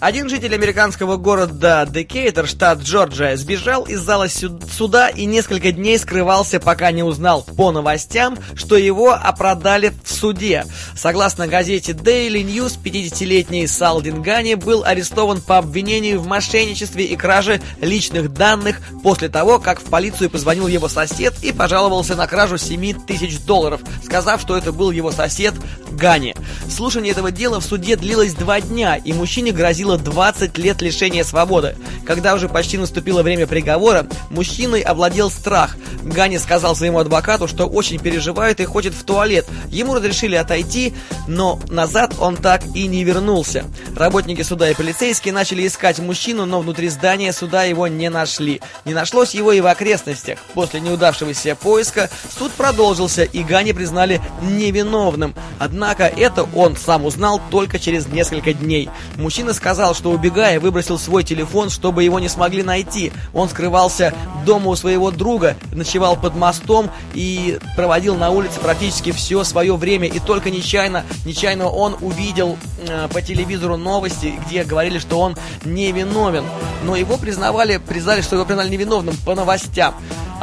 [0.00, 6.60] Один житель американского города Декейтер, штат Джорджия, сбежал из зала суда и несколько дней скрывался,
[6.60, 10.64] пока не узнал по новостям, что его опродали в суде.
[10.96, 17.60] Согласно газете Daily News, 50-летний Салдин Гани был арестован по обвинению в мошенничестве и краже
[17.80, 23.06] личных данных после того, как в полицию позвонил его сосед и пожаловался на кражу 7
[23.06, 25.54] тысяч долларов, сказав, что это был его сосед
[25.90, 26.34] Гани.
[26.70, 31.24] Слушание этого дела в суде длилось два дня, и мужчина мужчине грозило 20 лет лишения
[31.24, 31.74] свободы.
[32.04, 35.76] Когда уже почти наступило время приговора, мужчиной овладел страх.
[36.02, 39.46] Гани сказал своему адвокату, что очень переживает и хочет в туалет.
[39.68, 40.92] Ему разрешили отойти,
[41.26, 43.64] но назад он так и не вернулся.
[43.96, 48.60] Работники суда и полицейские начали искать мужчину, но внутри здания суда его не нашли.
[48.84, 50.38] Не нашлось его и в окрестностях.
[50.52, 55.34] После неудавшегося поиска суд продолжился, и Гани признали невиновным.
[55.58, 58.88] Однако это он сам узнал только через несколько дней.
[59.16, 63.12] Мужчина сказал, что убегая, выбросил свой телефон, чтобы его не смогли найти.
[63.32, 69.44] Он скрывался дома у своего друга, ночевал под мостом и проводил на улице практически все
[69.44, 70.08] свое время.
[70.08, 76.44] И только нечаянно, нечаянно он увидел э, по телевизору новости, где говорили, что он невиновен.
[76.84, 79.94] Но его признавали, признали, что его признали невиновным по новостям.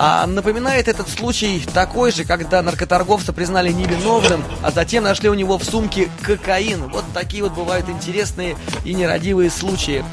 [0.02, 5.58] А напоминает этот случай такой же, когда наркоторговца признали невиновным, а затем нашли у него
[5.58, 6.89] в сумке кокаин.
[6.89, 7.98] Вот такие вот бывают интересные
[8.85, 10.03] и нерадивые случаи.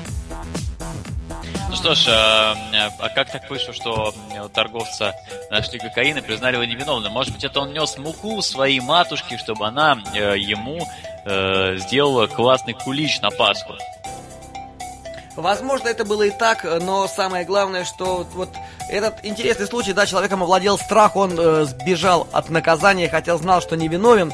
[1.69, 2.57] Ну что ж, а,
[3.01, 5.15] а как так вышло, что у торговца
[5.51, 7.13] нашли кокаин и признали его невиновным?
[7.13, 10.79] Может быть, это он нес муку своей матушке, чтобы она э, ему
[11.25, 13.75] э, сделала классный кулич на Пасху?
[15.37, 18.49] Возможно, это было и так, но самое главное, что вот
[18.89, 23.77] этот интересный случай, да, человеком овладел страх, он э, сбежал от наказания, хотя знал, что
[23.77, 24.33] невиновен,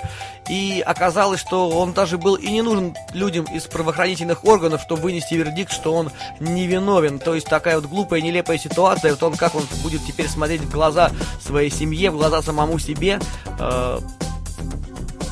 [0.49, 5.35] и оказалось, что он даже был и не нужен людям из правоохранительных органов, чтобы вынести
[5.35, 7.19] вердикт, что он невиновен.
[7.19, 10.71] То есть такая вот глупая, нелепая ситуация, в том, как он будет теперь смотреть в
[10.71, 11.11] глаза
[11.45, 13.21] своей семье, в глаза самому себе.
[13.59, 13.99] Э,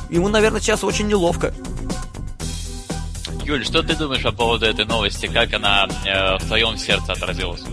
[0.09, 1.53] ему, наверное, сейчас очень неловко.
[3.43, 5.27] Юль, что ты думаешь по поводу этой новости?
[5.27, 7.63] Как она э, в твоем сердце отразилась?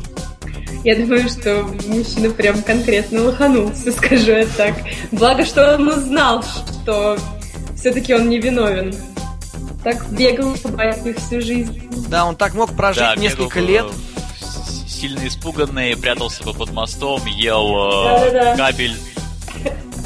[0.84, 4.74] Я думаю, что мужчина прям конкретно лоханулся, скажу я так.
[5.12, 7.18] Благо, что он узнал, что
[7.76, 8.94] все-таки он не виновен.
[9.84, 11.88] Так бегал по байку всю жизнь.
[12.08, 13.86] Да, он так мог прожить да, несколько лет.
[14.86, 18.96] Сильно испуганный, прятался бы под мостом, ел э, да, да, кабель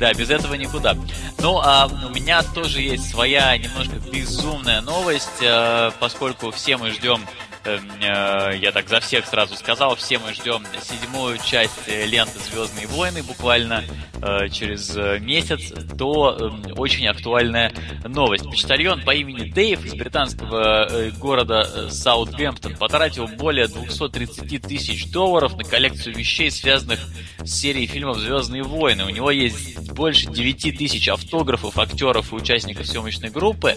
[0.00, 0.96] да, без этого никуда.
[1.38, 7.20] Ну, а у меня тоже есть своя немножко безумная новость, э, поскольку все мы ждем
[7.64, 13.84] я так за всех сразу сказал, все мы ждем седьмую часть ленты «Звездные войны» буквально
[14.22, 17.72] э, через месяц, то эм, очень актуальная
[18.04, 18.44] новость.
[18.48, 26.14] Почтальон по имени Дэйв из британского города Саутгемптон потратил более 230 тысяч долларов на коллекцию
[26.14, 27.00] вещей, связанных
[27.38, 29.04] с серией фильмов «Звездные войны».
[29.04, 33.74] У него есть больше 9 тысяч автографов актеров и участников съемочной группы.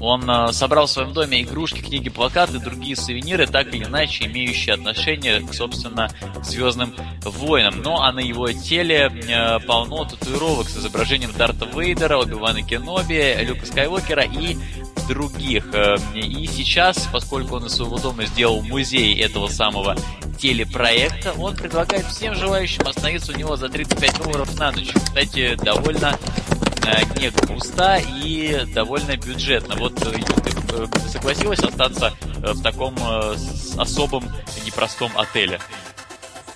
[0.00, 4.74] Он э, собрал в своем доме игрушки, книги, плакаты, другие сувениры, так или иначе имеющие
[4.74, 6.10] отношение, к, собственно,
[6.42, 7.80] Звездным войнам.
[7.82, 13.64] Ну, а на его теле э, полно татуировок с изображением Дарта Вейдера, Оби-Вана Кеноби, Люка
[13.64, 14.56] Скайуокера и
[15.08, 15.68] других.
[15.72, 19.96] Э, и сейчас, поскольку он из своего дома сделал музей этого самого
[20.38, 24.92] телепроекта, он предлагает всем желающим остановиться у него за 35 долларов на ночь.
[24.92, 26.18] Кстати, довольно
[26.88, 29.74] э, не густо и довольно бюджетно.
[29.76, 30.10] Вот э,
[30.42, 32.94] ты э, согласилась остаться в таком
[33.78, 34.24] особом
[34.64, 35.58] непростом отеле?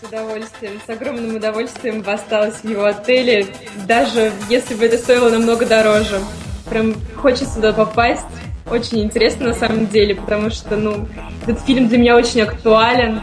[0.00, 3.46] С удовольствием, с огромным удовольствием бы осталась в его отеле,
[3.86, 6.20] даже если бы это стоило намного дороже.
[6.68, 8.26] Прям хочется туда попасть.
[8.70, 11.08] Очень интересно на самом деле, потому что, ну,
[11.42, 13.20] этот фильм для меня очень актуален.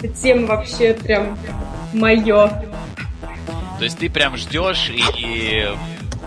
[0.00, 1.38] Эта тема вообще прям
[1.92, 2.48] мое.
[3.78, 5.66] То есть ты прям ждешь и, и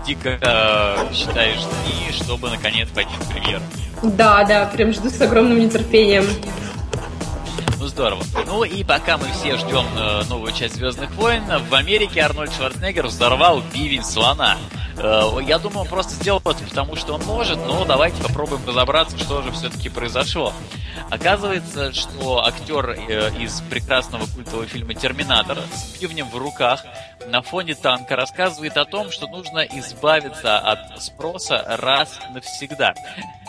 [0.06, 3.62] дико э, считаешь дни, чтобы наконец пойти в премьеру.
[4.02, 6.24] Да, да, прям жду с огромным нетерпением.
[7.78, 8.22] Ну здорово.
[8.46, 13.06] Ну и пока мы все ждем э, новую часть Звездных войн, в Америке Арнольд Шварценеггер
[13.06, 14.56] взорвал бивень слона.
[14.96, 19.18] Э, я думаю, он просто сделал это потому, что он может, но давайте попробуем разобраться,
[19.18, 20.52] что же все-таки произошло.
[21.10, 26.84] Оказывается, что актер э, из прекрасного культового фильма «Терминатор» с пивнем в руках
[27.26, 32.94] на фоне танка рассказывает о том, что нужно избавиться от спроса раз навсегда.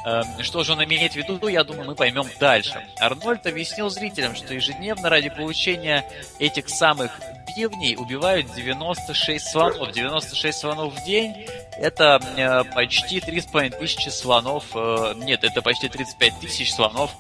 [0.06, 2.84] Эм, что же он имеет в виду, я думаю, мы поймем дальше.
[2.99, 6.03] Арнольд объяснил зрителям, что ежедневно ради получения
[6.39, 7.12] этих самых
[7.55, 9.91] бивней убивают 96 слонов.
[9.91, 16.39] 96 слонов в день– это э, почти 3,5 тысячи слонов, э, нет, это почти 35
[16.39, 17.11] тысяч слонов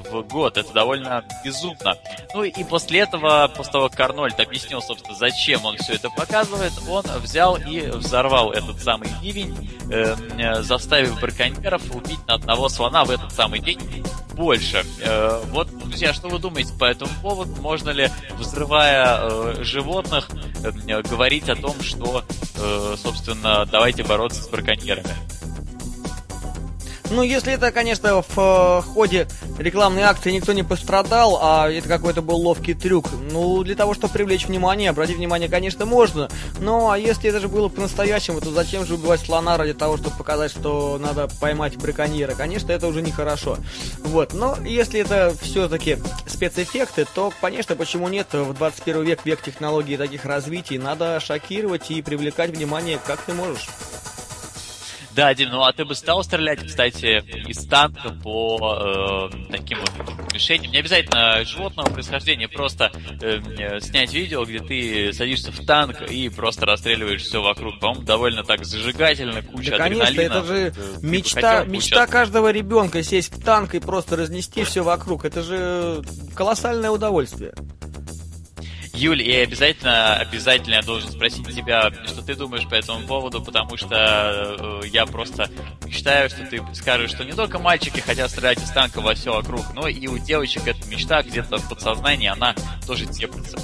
[0.00, 0.56] в год.
[0.56, 1.96] Это довольно безумно.
[2.34, 6.72] Ну и после этого, после того, как Арнольд объяснил, собственно, зачем он все это показывает,
[6.88, 13.10] он взял и взорвал этот самый бивень, э, заставив браконьеров убить на одного слона в
[13.10, 13.80] этот самый день
[14.36, 14.84] больше.
[15.00, 17.60] Э, вот, друзья, что вы думаете по этому поводу?
[17.60, 20.28] Можно ли, взрывая э, животных,
[20.62, 22.22] э, говорить о том, что,
[22.56, 25.08] э, собственно, давайте бороться с браконьерами?
[27.10, 32.22] Ну, если это, конечно, в э, ходе рекламной акции никто не пострадал, а это какой-то
[32.22, 36.98] был ловкий трюк, ну, для того, чтобы привлечь внимание, обратить внимание, конечно, можно, но а
[36.98, 40.98] если это же было по-настоящему, то зачем же убивать слона ради того, чтобы показать, что
[40.98, 42.34] надо поймать браконьера?
[42.34, 43.58] Конечно, это уже нехорошо.
[44.04, 49.96] Вот, но если это все-таки спецэффекты, то, конечно, почему нет, в 21 век, век технологий
[49.96, 53.68] таких развитий, надо шокировать и привлекать внимание, как ты можешь.
[55.16, 59.90] Да, Дим, ну а ты бы стал стрелять, кстати, из танка по э, таким вот
[60.34, 60.70] мишеням?
[60.70, 66.66] Не обязательно животного происхождения, просто э, снять видео, где ты садишься в танк и просто
[66.66, 67.80] расстреливаешь все вокруг.
[67.80, 70.34] По-моему, довольно так зажигательно, куча да, конечно, адреналина.
[70.34, 75.24] это же мечта, мечта каждого ребенка сесть в танк и просто разнести все вокруг.
[75.24, 76.02] Это же
[76.34, 77.54] колоссальное удовольствие.
[78.96, 83.76] Юль, и обязательно, обязательно я должен спросить тебя, что ты думаешь по этому поводу, потому
[83.76, 85.50] что э, я просто
[85.90, 89.62] считаю, что ты скажешь, что не только мальчики хотят стрелять из танка во все вокруг,
[89.74, 92.54] но и у девочек эта мечта где-то в подсознании, она
[92.86, 93.58] тоже теплится.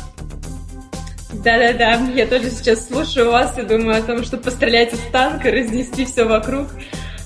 [1.32, 6.04] Да-да-да, я тоже сейчас слушаю вас и думаю о том, что пострелять из танка, разнести
[6.04, 6.68] все вокруг.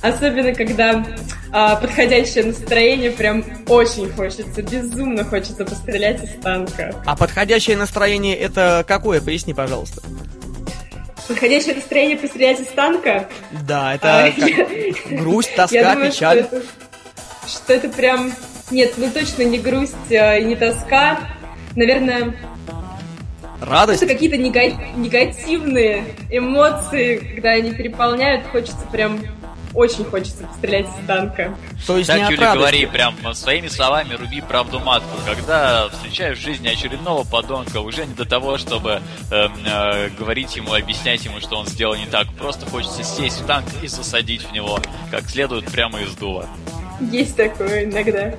[0.02, 1.04] Особенно, когда
[1.52, 6.94] а, подходящее настроение прям очень хочется, безумно хочется пострелять из танка.
[7.04, 9.20] А подходящее настроение это какое?
[9.20, 10.02] Поясни, пожалуйста.
[11.28, 13.28] Подходящее настроение пострелять из танка?
[13.66, 14.32] Да, это а,
[15.10, 16.44] грусть, тоска, думаю, печаль.
[16.44, 16.66] Что это,
[17.48, 18.32] что это прям...
[18.70, 21.18] Нет, ну точно не грусть а, и не тоска.
[21.74, 22.34] Наверное,
[23.60, 24.02] Радость?
[24.02, 29.18] Это какие-то негативные эмоции, когда они переполняют, хочется прям
[29.76, 31.56] очень хочется пострелять из танка.
[31.86, 35.18] То есть так, Юля, говори прям своими словами, руби правду матку.
[35.26, 40.72] Когда встречаешь в жизни очередного подонка, уже не до того, чтобы э, э, говорить ему,
[40.72, 42.26] объяснять ему, что он сделал не так.
[42.38, 46.48] Просто хочется сесть в танк и засадить в него как следует прямо из дула.
[47.00, 48.34] Есть такое иногда.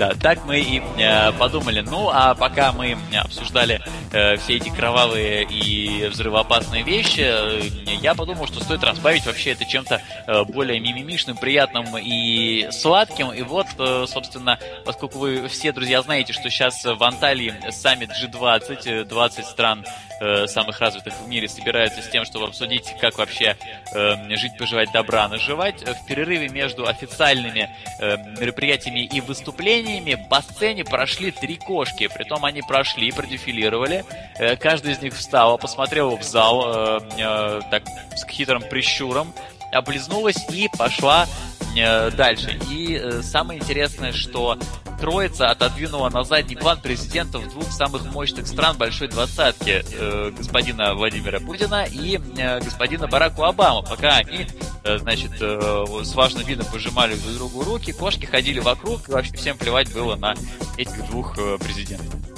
[0.00, 1.80] Да, так мы и э, подумали.
[1.82, 3.82] Ну, а пока мы обсуждали
[4.14, 7.60] э, все эти кровавые и взрывоопасные вещи, э,
[8.00, 13.30] я подумал, что стоит разбавить вообще это чем-то э, более мимимишным, приятным и сладким.
[13.30, 19.04] И вот, э, собственно, поскольку вы все, друзья, знаете, что сейчас в Анталии саммит G20,
[19.04, 19.84] 20 э, стран
[20.22, 23.54] э, самых развитых в мире собираются с тем, чтобы обсудить, как вообще
[23.94, 25.82] э, жить, поживать, добра наживать.
[25.82, 27.68] В перерыве между официальными
[28.00, 29.89] э, мероприятиями и выступлениями
[30.28, 32.08] по сцене прошли три кошки.
[32.08, 34.04] Притом они прошли, продефилировали.
[34.38, 37.82] Э, каждый из них встал, посмотрел в зал э, э, так
[38.16, 39.32] с хитрым прищуром,
[39.72, 41.26] облизнулась и пошла
[41.74, 42.58] дальше.
[42.70, 44.58] И э, самое интересное, что
[45.00, 51.40] Троица отодвинула на задний план президентов двух самых мощных стран Большой Двадцатки, э, господина Владимира
[51.40, 53.82] Путина и э, господина Барака Обамы.
[53.82, 54.46] Пока они,
[54.84, 59.32] э, значит, э, с важным видом пожимали друг другу руки, кошки ходили вокруг, и вообще
[59.34, 60.34] всем плевать было на
[60.76, 62.29] этих двух э, президентов.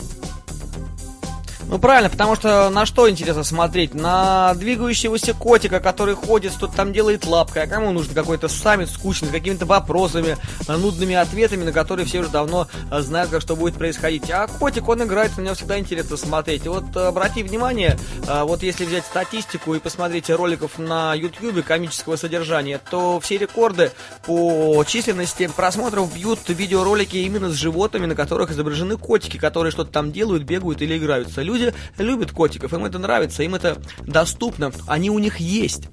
[1.73, 3.95] Ну правильно, потому что на что интересно смотреть?
[3.95, 9.29] На двигающегося котика, который ходит, что-то там делает лапкой, а кому нужен какой-то саммит скучный,
[9.29, 10.37] с какими-то вопросами,
[10.68, 14.31] э, нудными ответами, на которые все уже давно э, знают, как что будет происходить.
[14.31, 16.66] А котик, он играет, на него всегда интересно смотреть.
[16.66, 17.97] Вот э, обрати внимание,
[18.29, 23.93] вот если взять статистику и посмотреть роликов на YouTube комического содержания, то все рекорды
[24.27, 30.12] по численности просмотров бьют видеоролики именно с животными, на которых изображены котики, которые что-то там
[30.12, 31.41] делают, бегают или играются.
[31.41, 35.88] Люди люди любят котиков, им это нравится, им это доступно, они у них есть.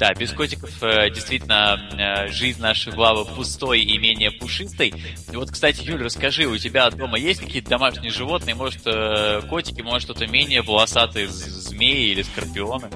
[0.00, 4.94] Да, без котиков э, действительно э, жизнь наша была пустой и менее пушистой.
[5.30, 8.54] И вот, кстати, Юль, расскажи, у тебя дома есть какие-то домашние животные?
[8.54, 12.88] Может, э, котики, может, что-то менее волосатые змеи или скорпионы?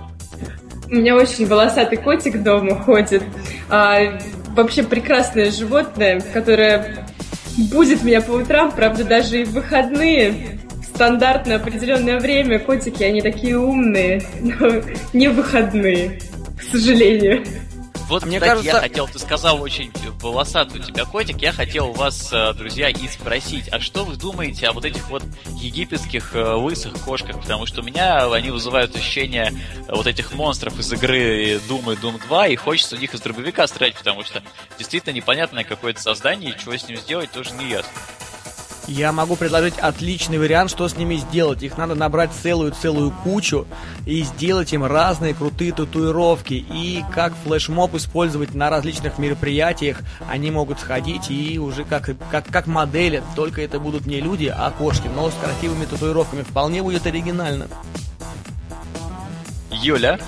[0.86, 3.22] У меня очень волосатый котик дома ходит.
[3.68, 4.18] А,
[4.56, 7.06] вообще прекрасное животное, которое
[7.56, 10.58] будет меня по утрам, правда, даже и в выходные,
[10.94, 14.82] стандартное определенное время, котики, они такие умные, но
[15.12, 16.20] не выходные,
[16.58, 17.44] к сожалению.
[18.08, 18.76] Вот, Мне кстати, кажется...
[18.76, 19.90] я хотел, ты сказал очень
[20.20, 24.16] волосатый у тебя котик, я хотел у вас, э, друзья, и спросить, а что вы
[24.16, 25.22] думаете о вот этих вот
[25.56, 27.40] египетских э, лысых кошках?
[27.40, 29.54] Потому что у меня они вызывают ощущение
[29.88, 33.66] вот этих монстров из игры Doom и Doom 2, и хочется в них из дробовика
[33.66, 34.42] стрелять, потому что
[34.78, 37.90] действительно непонятное какое-то создание, и чего с ним сделать тоже не ясно.
[38.86, 41.62] Я могу предложить отличный вариант, что с ними сделать.
[41.62, 43.66] Их надо набрать целую-целую кучу
[44.06, 46.54] и сделать им разные крутые татуировки.
[46.54, 50.00] И как флешмоб использовать на различных мероприятиях.
[50.30, 53.22] Они могут сходить и уже как, как, как модели.
[53.36, 55.08] Только это будут не люди, а кошки.
[55.14, 56.42] Но с красивыми татуировками.
[56.42, 57.68] Вполне будет оригинально.
[59.70, 60.18] Юля?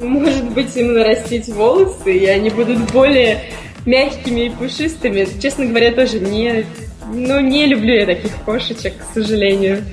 [0.00, 3.50] Может быть, им нарастить волосы, и они будут более
[3.86, 5.26] мягкими и пушистыми.
[5.40, 6.64] Честно говоря, тоже не
[7.06, 9.84] ну, не люблю я таких кошечек, к сожалению.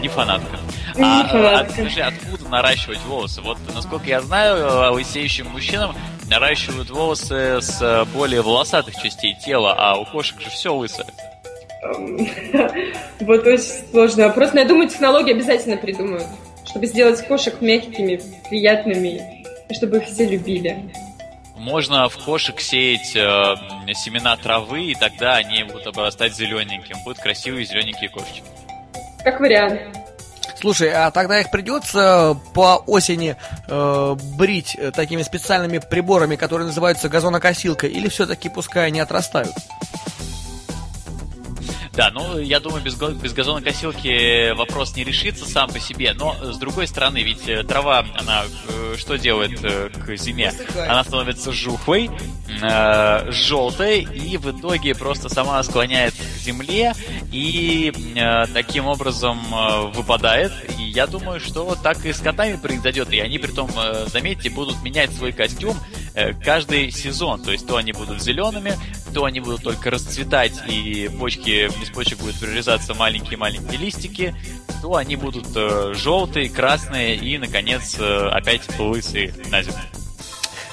[0.00, 0.58] Не фанатка.
[0.96, 1.66] Не а, фанатка.
[1.68, 3.40] А, скажи, откуда наращивать волосы?
[3.42, 5.94] Вот, насколько я знаю, лысеющим мужчинам
[6.28, 11.06] наращивают волосы с более волосатых частей тела, а у кошек же все лысое.
[13.20, 14.52] Вот очень сложный вопрос.
[14.52, 16.26] Но я думаю, технологии обязательно придумают,
[16.64, 20.90] чтобы сделать кошек мягкими, приятными, и чтобы их все любили.
[21.58, 23.56] Можно в кошек сеять э,
[23.94, 26.96] семена травы, и тогда они будут обрастать зелененьким.
[27.04, 28.44] Будут красивые зелененькие кошечки.
[29.24, 29.80] Как вариант.
[30.60, 33.36] Слушай, а тогда их придется по осени
[33.68, 39.54] э, брить э, такими специальными приборами, которые называются газонокосилкой, или все-таки пускай они отрастают?
[41.98, 46.56] Да, ну, я думаю, без, без газонокосилки вопрос не решится сам по себе, но, с
[46.56, 50.52] другой стороны, ведь э, трава, она э, что делает э, к зиме?
[50.76, 52.08] Она становится жухлой,
[52.62, 56.94] э, желтой, и в итоге просто сама склоняется к земле,
[57.32, 60.52] и э, таким образом э, выпадает.
[60.78, 64.50] И я думаю, что так и с котами произойдет, и они, при том, э, заметьте,
[64.50, 65.76] будут менять свой костюм
[66.44, 68.76] каждый сезон, то есть то они будут зелеными,
[69.12, 74.34] то они будут только расцветать, и почки из почек будут прорезаться маленькие-маленькие листики,
[74.82, 79.76] то они будут э, желтые, красные и, наконец, э, опять лысые на зиму.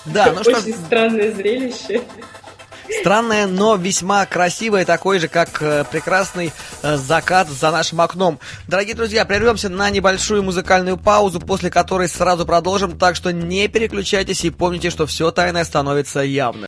[0.05, 0.57] Да, ну что...
[0.57, 2.01] Очень странное зрелище.
[2.99, 8.39] Странное, но весьма красивое, такое же, как э, прекрасный э, закат за нашим окном.
[8.67, 14.45] Дорогие друзья, прервемся на небольшую музыкальную паузу, после которой сразу продолжим, так что не переключайтесь
[14.45, 16.67] и помните, что все тайное становится явным.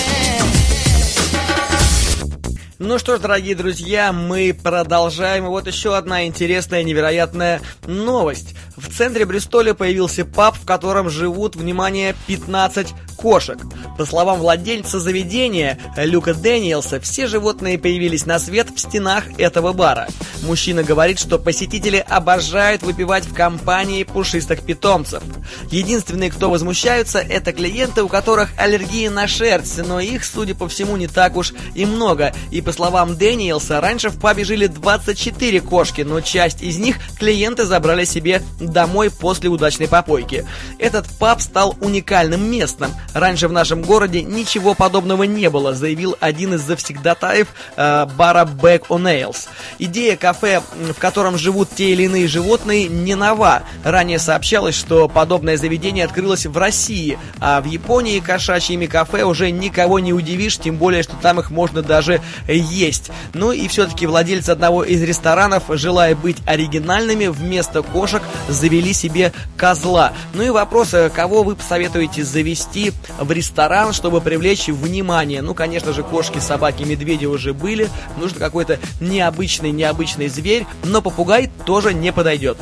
[2.83, 5.45] Ну что ж, дорогие друзья, мы продолжаем.
[5.45, 8.55] Вот еще одна интересная, невероятная новость.
[8.81, 13.59] В центре Бристоля появился паб, в котором живут, внимание, 15 кошек.
[13.97, 20.07] По словам владельца заведения Люка Дэниелса, все животные появились на свет в стенах этого бара.
[20.41, 25.21] Мужчина говорит, что посетители обожают выпивать в компании пушистых питомцев.
[25.69, 30.97] Единственные, кто возмущаются, это клиенты, у которых аллергия на шерсть, но их, судя по всему,
[30.97, 32.33] не так уж и много.
[32.49, 37.65] И по словам Дэниелса, раньше в пабе жили 24 кошки, но часть из них клиенты
[37.65, 38.41] забрали себе
[38.71, 40.45] домой после удачной попойки.
[40.79, 42.91] Этот паб стал уникальным местом.
[43.13, 48.87] Раньше в нашем городе ничего подобного не было, заявил один из завсегдатаев э, бара Back
[48.89, 49.47] on Nails.
[49.79, 50.61] Идея кафе,
[50.95, 53.63] в котором живут те или иные животные, не нова.
[53.83, 59.99] Ранее сообщалось, что подобное заведение открылось в России, а в Японии кошачьими кафе уже никого
[59.99, 63.11] не удивишь, тем более, что там их можно даже есть.
[63.33, 68.21] Ну и все-таки владельцы одного из ресторанов, желая быть оригинальными, вместо кошек
[68.61, 70.13] завели себе козла.
[70.35, 75.41] Ну и вопрос, э, кого вы посоветуете завести в ресторан, чтобы привлечь внимание.
[75.41, 77.89] Ну, конечно же, кошки, собаки, медведи уже были.
[78.17, 82.57] Нужно какой-то необычный, необычный зверь, но попугай тоже не подойдет.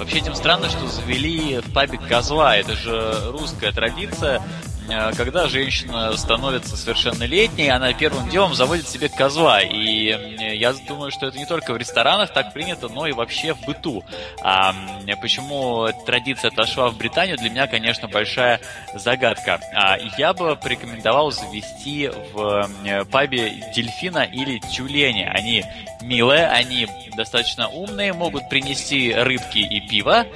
[0.00, 2.56] Вообще этим странно, что завели в пабе козла.
[2.56, 4.42] Это же русская традиция.
[4.88, 9.60] Э, когда женщина становится совершеннолетней, она первым делом заводит себе козла.
[9.60, 13.60] И я думаю, что это не только в ресторанах так принято, но и вообще в
[13.64, 14.04] быту.
[14.42, 14.74] А
[15.20, 18.60] почему традиция отошла в Британию, для меня, конечно, большая
[18.94, 19.60] загадка.
[19.74, 22.68] А я бы порекомендовал завести в
[23.10, 25.32] пабе дельфина или тюленя.
[25.34, 25.64] Они
[26.02, 30.26] милые, они достаточно умные, могут принести рыбки и пиво,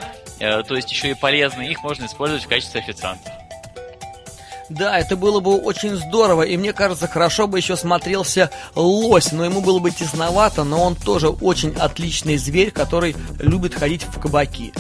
[0.41, 3.33] э, то есть еще и полезные, их можно использовать в качестве официантов.
[4.77, 9.45] Да, это было бы очень здорово, и мне кажется, хорошо бы еще смотрелся лось, но
[9.45, 14.73] ему было бы тесновато, но он тоже очень отличный зверь, который любит ходить в кабаки.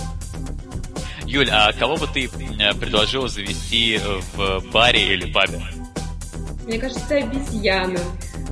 [1.27, 4.01] Юль, а кого бы ты предложил завести
[4.35, 5.63] в баре или пабе?
[6.67, 8.01] Мне кажется, обезьяну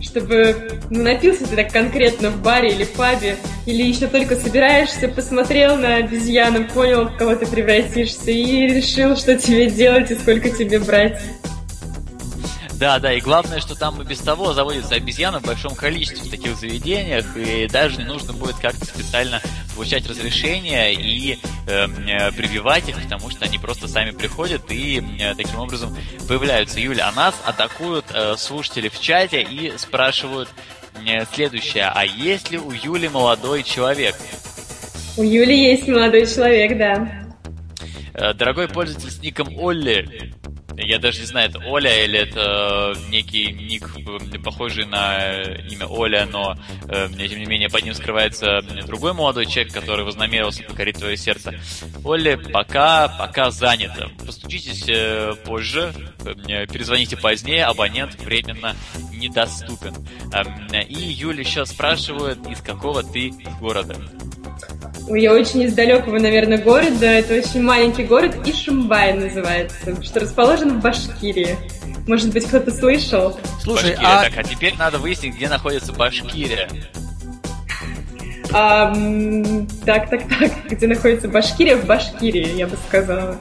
[0.03, 3.37] чтобы напился ты так конкретно в баре или пабе,
[3.67, 9.39] или еще только собираешься, посмотрел на обезьяну, понял, в кого ты превратишься, и решил, что
[9.39, 11.21] тебе делать и сколько тебе брать.
[12.83, 16.29] Да, да, и главное, что там и без того заводятся обезьяны в большом количестве в
[16.29, 19.41] таких заведениях, и даже не нужно будет как-то специально
[19.77, 25.37] получать разрешение и эм, э, прививать их, потому что они просто сами приходят и э,
[25.37, 26.81] таким образом появляются.
[26.81, 30.49] Юля, а нас атакуют э, слушатели в чате и спрашивают
[31.07, 31.85] э, следующее.
[31.85, 34.17] А есть ли у Юли молодой человек?
[35.17, 37.23] У Юли есть молодой человек, да.
[38.15, 40.35] Э, дорогой пользователь с ником Олли,
[40.77, 43.91] я даже не знаю, это Оля или это некий ник,
[44.43, 46.57] похожий на имя Оля, но
[46.89, 51.55] э, тем не менее под ним скрывается другой молодой человек, который вознамерился покорить твое сердце.
[52.05, 54.11] Оля пока, пока занято.
[54.25, 55.93] Постучитесь э, позже,
[56.25, 58.77] э, перезвоните позднее, абонент временно
[59.13, 59.95] недоступен.
[60.89, 63.97] И Юля сейчас спрашивает, из какого ты города?
[65.09, 67.07] Я очень из далекого, наверное, города.
[67.07, 71.57] Это очень маленький город, Ишимбай называется, что расположен в Башкирии.
[72.07, 73.39] Может быть, кто-то слышал?
[73.63, 74.23] Слушай, Башкирия, а...
[74.25, 76.69] Так, а теперь надо выяснить, где находится Башкирия.
[78.53, 78.93] А,
[79.87, 80.51] так, так, так.
[80.69, 81.77] Где находится Башкирия?
[81.77, 83.39] В Башкирии, я бы сказала.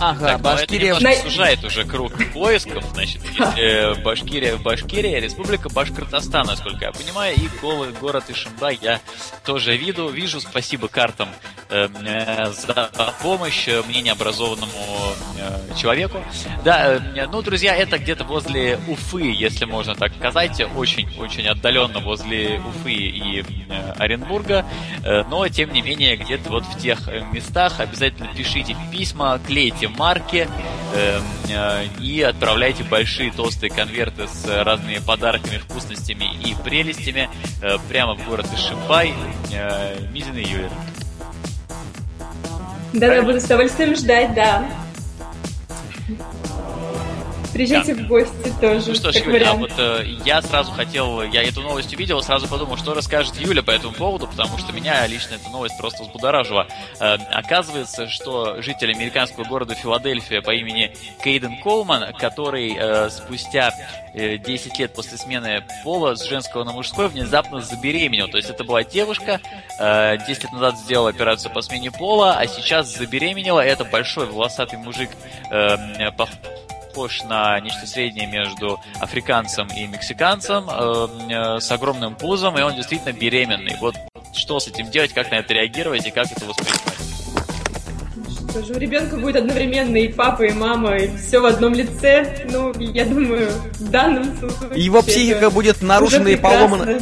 [0.00, 0.94] Ага, так, Башкирия...
[0.94, 3.22] Это немножко сужает уже круг поисков, значит,
[3.56, 9.00] если Башкирия, Башкирия, Республика Башкортостан, насколько я понимаю, и голый город Ишимбай я
[9.44, 11.28] тоже виду, вижу, спасибо картам
[11.68, 11.88] э,
[12.52, 12.90] за
[13.22, 14.72] помощь мне необразованному
[15.38, 16.18] э, человеку.
[16.64, 22.60] Да, э, ну, друзья, это где-то возле Уфы, если можно так сказать, очень-очень отдаленно возле
[22.60, 24.64] Уфы и э, Оренбурга,
[25.04, 30.48] э, но, тем не менее, где-то вот в тех местах обязательно пишите письма, клейте марки
[30.94, 37.28] э, э, и отправляйте большие толстые конверты с разными подарками, вкусностями и прелестями
[37.62, 39.14] э, прямо в город Ишимбай,
[39.52, 40.70] э, Мизин и Юлия.
[42.92, 44.64] Да, я буду с удовольствием ждать, да.
[47.52, 48.88] Приезжайте в гости тоже.
[48.88, 52.48] Ну что ж, Юля, а вот э, я сразу хотел, я эту новость увидел, сразу
[52.48, 56.66] подумал, что расскажет Юля по этому поводу, потому что меня лично эта новость просто взбудоражила.
[56.98, 60.92] Э, оказывается, что житель американского города Филадельфия по имени
[61.22, 63.72] Кейден Колман, который э, спустя
[64.14, 68.28] э, 10 лет после смены пола с женского на мужской внезапно забеременел.
[68.28, 69.40] То есть это была девушка,
[69.78, 73.60] э, 10 лет назад сделала операцию по смене пола, а сейчас забеременела.
[73.60, 75.10] Это большой волосатый мужик,
[75.50, 75.76] э,
[76.92, 82.74] похож на нечто среднее между африканцем и мексиканцем, э, э, с огромным пузом, и он
[82.74, 83.76] действительно беременный.
[83.80, 83.96] Вот
[84.34, 86.82] что с этим делать, как на это реагировать и как это воспринимать?
[88.50, 92.46] Что же, у ребенка будет одновременно и папа, и мама, и все в одном лице.
[92.50, 94.84] Ну, я думаю, в данном случае...
[94.84, 97.00] Его психика будет нарушена и поломана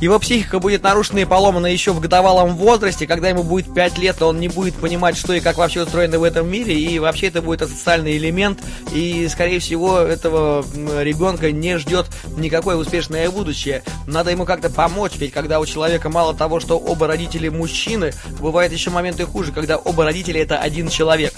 [0.00, 4.22] его психика будет нарушена и поломана еще в годовалом возрасте, когда ему будет 5 лет,
[4.22, 7.42] он не будет понимать, что и как вообще устроено в этом мире, и вообще это
[7.42, 8.60] будет социальный элемент,
[8.92, 10.64] и, скорее всего, этого
[11.02, 13.82] ребенка не ждет никакое успешное будущее.
[14.06, 18.72] Надо ему как-то помочь, ведь когда у человека мало того, что оба родители мужчины, бывают
[18.72, 21.34] еще моменты хуже, когда оба родителя это один человек.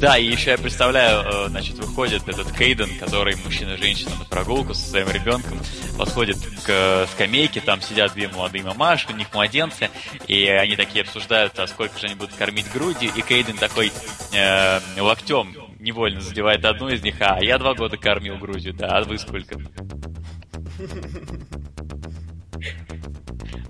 [0.00, 4.24] Да, и еще я представляю, э, значит, выходит этот Кейден, который мужчина и женщина на
[4.24, 5.60] прогулку со своим ребенком,
[5.98, 9.90] подходит к скамейке, там сидят две молодые мамашки, у них младенцы,
[10.26, 13.92] и они такие обсуждают, а сколько же они будут кормить грудью, и Кейден такой
[14.32, 19.04] э, локтем невольно задевает одну из них, а я два года кормил грудью, да, а
[19.04, 19.60] вы сколько?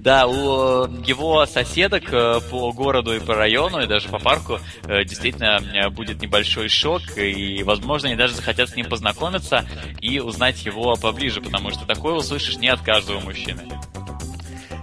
[0.00, 5.04] Да, у его соседок э, по городу и по району, и даже по парку э,
[5.04, 9.68] действительно э, будет небольшой шок, и, возможно, они даже захотят с ним познакомиться
[10.00, 13.60] и узнать его поближе, потому что такое услышишь не от каждого мужчины.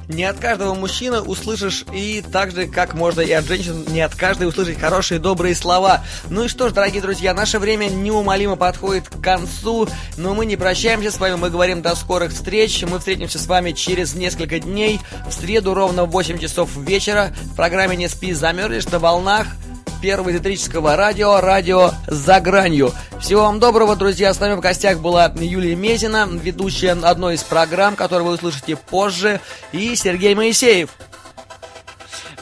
[0.09, 4.15] Не от каждого мужчины услышишь и так же, как можно и от женщин, не от
[4.15, 6.01] каждой услышать хорошие, добрые слова.
[6.29, 10.55] Ну и что ж, дорогие друзья, наше время неумолимо подходит к концу, но мы не
[10.55, 12.83] прощаемся с вами, мы говорим до скорых встреч.
[12.83, 17.55] Мы встретимся с вами через несколько дней, в среду ровно в 8 часов вечера в
[17.55, 19.47] программе «Не спи, замерзнешь» на волнах
[20.01, 22.91] первого эзотерического радио, радио «За гранью».
[23.19, 24.33] Всего вам доброго, друзья.
[24.33, 29.41] С нами в гостях была Юлия Мезина, ведущая одной из программ, которую вы услышите позже,
[29.71, 30.89] и Сергей Моисеев.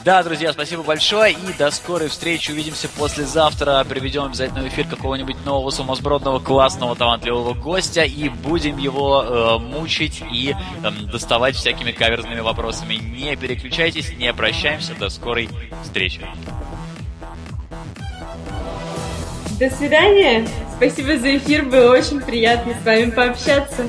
[0.06, 2.52] Да, друзья, спасибо большое и до скорой встречи.
[2.52, 3.84] Увидимся послезавтра.
[3.88, 10.22] Приведем обязательно в эфир какого-нибудь нового сумасбродного, классного, талантливого гостя и будем его э, мучить
[10.30, 12.94] и э, доставать всякими каверзными вопросами.
[12.94, 14.94] Не переключайтесь, не прощаемся.
[14.94, 15.48] До скорой
[15.82, 16.20] встречи.
[19.58, 20.46] До свидания.
[20.76, 21.64] Спасибо за эфир.
[21.64, 23.84] Было очень приятно с вами пообщаться.